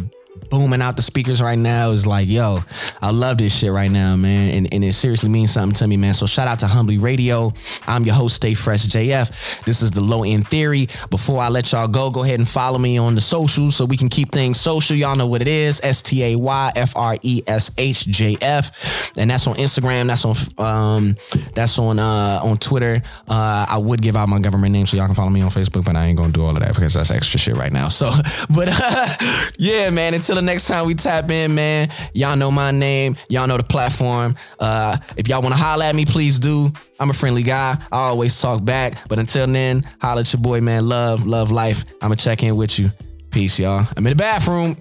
booming 0.52 0.82
out 0.82 0.96
the 0.96 1.02
speakers 1.02 1.40
right 1.40 1.58
now 1.58 1.92
is 1.92 2.06
like, 2.06 2.28
yo, 2.28 2.60
I 3.00 3.10
love 3.10 3.38
this 3.38 3.58
shit 3.58 3.72
right 3.72 3.90
now, 3.90 4.16
man. 4.16 4.50
And, 4.50 4.74
and 4.74 4.84
it 4.84 4.92
seriously 4.92 5.30
means 5.30 5.50
something 5.50 5.74
to 5.76 5.88
me, 5.88 5.96
man. 5.96 6.12
So 6.12 6.26
shout 6.26 6.46
out 6.46 6.58
to 6.58 6.66
Humbly 6.66 6.98
Radio. 6.98 7.54
I'm 7.86 8.04
your 8.04 8.14
host, 8.14 8.36
Stay 8.36 8.52
Fresh 8.52 8.88
JF. 8.88 9.64
This 9.64 9.80
is 9.80 9.92
the 9.92 10.04
Low 10.04 10.24
End 10.24 10.46
Theory. 10.46 10.88
Before 11.08 11.40
I 11.40 11.48
let 11.48 11.72
y'all 11.72 11.88
go, 11.88 12.10
go 12.10 12.22
ahead 12.22 12.38
and 12.38 12.46
follow 12.46 12.78
me 12.78 12.98
on 12.98 13.14
the 13.14 13.20
socials 13.22 13.76
so 13.76 13.86
we 13.86 13.96
can 13.96 14.10
keep 14.10 14.30
things 14.30 14.60
social. 14.60 14.94
Y'all 14.94 15.16
know 15.16 15.26
what 15.26 15.40
it 15.40 15.48
is. 15.48 15.80
S 15.82 16.02
T 16.02 16.22
A 16.22 16.36
Y 16.36 16.72
F 16.76 16.94
R 16.96 17.16
E 17.22 17.42
S 17.46 17.70
H 17.78 18.06
J 18.08 18.36
F. 18.42 19.10
And 19.16 19.30
that's 19.30 19.46
on 19.46 19.54
Instagram. 19.54 20.06
That's 20.06 20.26
on 20.26 20.36
um 20.58 21.16
that's 21.54 21.78
on 21.78 21.98
uh 21.98 22.40
on 22.42 22.58
Twitter. 22.58 23.00
Uh 23.26 23.64
I 23.66 23.78
would 23.78 24.02
give 24.02 24.16
out 24.16 24.28
my 24.28 24.38
government 24.38 24.74
name 24.74 24.84
so 24.84 24.98
y'all 24.98 25.06
can 25.06 25.14
follow 25.14 25.30
me 25.30 25.40
on 25.40 25.48
Facebook, 25.48 25.86
but 25.86 25.96
I 25.96 26.04
ain't 26.04 26.18
gonna 26.18 26.30
do 26.30 26.44
all 26.44 26.50
of 26.50 26.60
that 26.60 26.74
because 26.74 26.92
that's 26.92 27.10
extra 27.10 27.40
shit 27.40 27.56
right 27.56 27.72
now. 27.72 27.88
So 27.88 28.10
but 28.54 28.68
uh, 28.70 29.06
yeah, 29.58 29.88
man, 29.88 30.12
until 30.12 30.41
next 30.42 30.66
time 30.66 30.86
we 30.86 30.94
tap 30.94 31.30
in, 31.30 31.54
man, 31.54 31.90
y'all 32.12 32.36
know 32.36 32.50
my 32.50 32.70
name. 32.70 33.16
Y'all 33.28 33.46
know 33.46 33.56
the 33.56 33.64
platform. 33.64 34.36
Uh, 34.58 34.98
if 35.16 35.28
y'all 35.28 35.42
want 35.42 35.54
to 35.54 35.60
holler 35.60 35.84
at 35.84 35.94
me, 35.94 36.04
please 36.04 36.38
do. 36.38 36.72
I'm 37.00 37.10
a 37.10 37.14
friendly 37.14 37.42
guy. 37.42 37.76
I 37.90 37.98
always 37.98 38.40
talk 38.40 38.64
back. 38.64 39.08
But 39.08 39.18
until 39.18 39.46
then, 39.46 39.84
holler 40.00 40.20
at 40.20 40.32
your 40.32 40.42
boy, 40.42 40.60
man. 40.60 40.88
Love, 40.88 41.26
love 41.26 41.50
life. 41.50 41.84
I'm 42.00 42.08
going 42.08 42.18
to 42.18 42.24
check 42.24 42.42
in 42.42 42.56
with 42.56 42.78
you. 42.78 42.90
Peace, 43.30 43.58
y'all. 43.58 43.86
I'm 43.96 44.06
in 44.06 44.10
the 44.10 44.16
bathroom. 44.16 44.76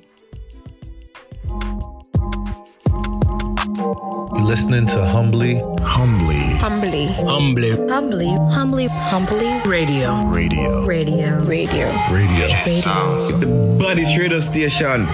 Listening 4.41 4.85
to 4.87 5.05
Humbly, 5.05 5.59
Humbly, 5.81 6.37
Humbly. 6.59 7.07
Humbly, 7.07 7.71
Humbly. 7.87 8.27
Humbly. 8.51 8.87
Humbly. 8.87 9.61
Radio, 9.65 10.21
Radio, 10.27 10.83
Radio. 10.85 11.41
Radio. 11.43 11.43
Radio. 11.45 12.11
Radio. 12.11 13.39
The 13.39 13.77
baddest 13.79 14.17
radio 14.17 14.39
station. 14.39 15.05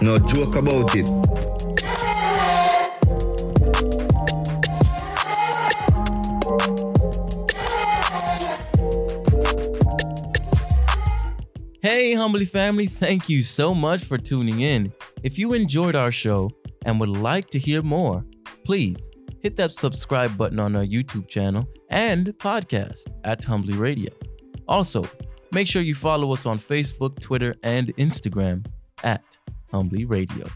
No 0.00 0.16
joke 0.18 0.56
about 0.56 0.94
it. 0.96 1.08
Hey, 11.82 12.14
Humbly 12.14 12.44
family, 12.44 12.86
thank 12.86 13.28
you 13.28 13.42
so 13.42 13.74
much 13.74 14.04
for 14.04 14.18
tuning 14.18 14.60
in. 14.60 14.92
If 15.22 15.38
you 15.38 15.52
enjoyed 15.52 15.94
our 15.94 16.10
show 16.12 16.50
and 16.84 16.98
would 17.00 17.08
like 17.08 17.48
to 17.50 17.58
hear 17.58 17.82
more, 17.82 18.24
please 18.66 19.08
hit 19.38 19.54
that 19.54 19.72
subscribe 19.72 20.36
button 20.36 20.58
on 20.58 20.74
our 20.74 20.84
YouTube 20.84 21.28
channel 21.28 21.68
and 21.88 22.26
podcast 22.38 22.98
at 23.22 23.44
Humbly 23.44 23.74
Radio. 23.74 24.12
Also, 24.66 25.04
make 25.52 25.68
sure 25.68 25.82
you 25.82 25.94
follow 25.94 26.32
us 26.32 26.46
on 26.46 26.58
Facebook, 26.58 27.20
Twitter, 27.20 27.54
and 27.62 27.96
Instagram 27.96 28.66
at 29.04 29.22
Humbly 29.70 30.04
Radio. 30.04 30.48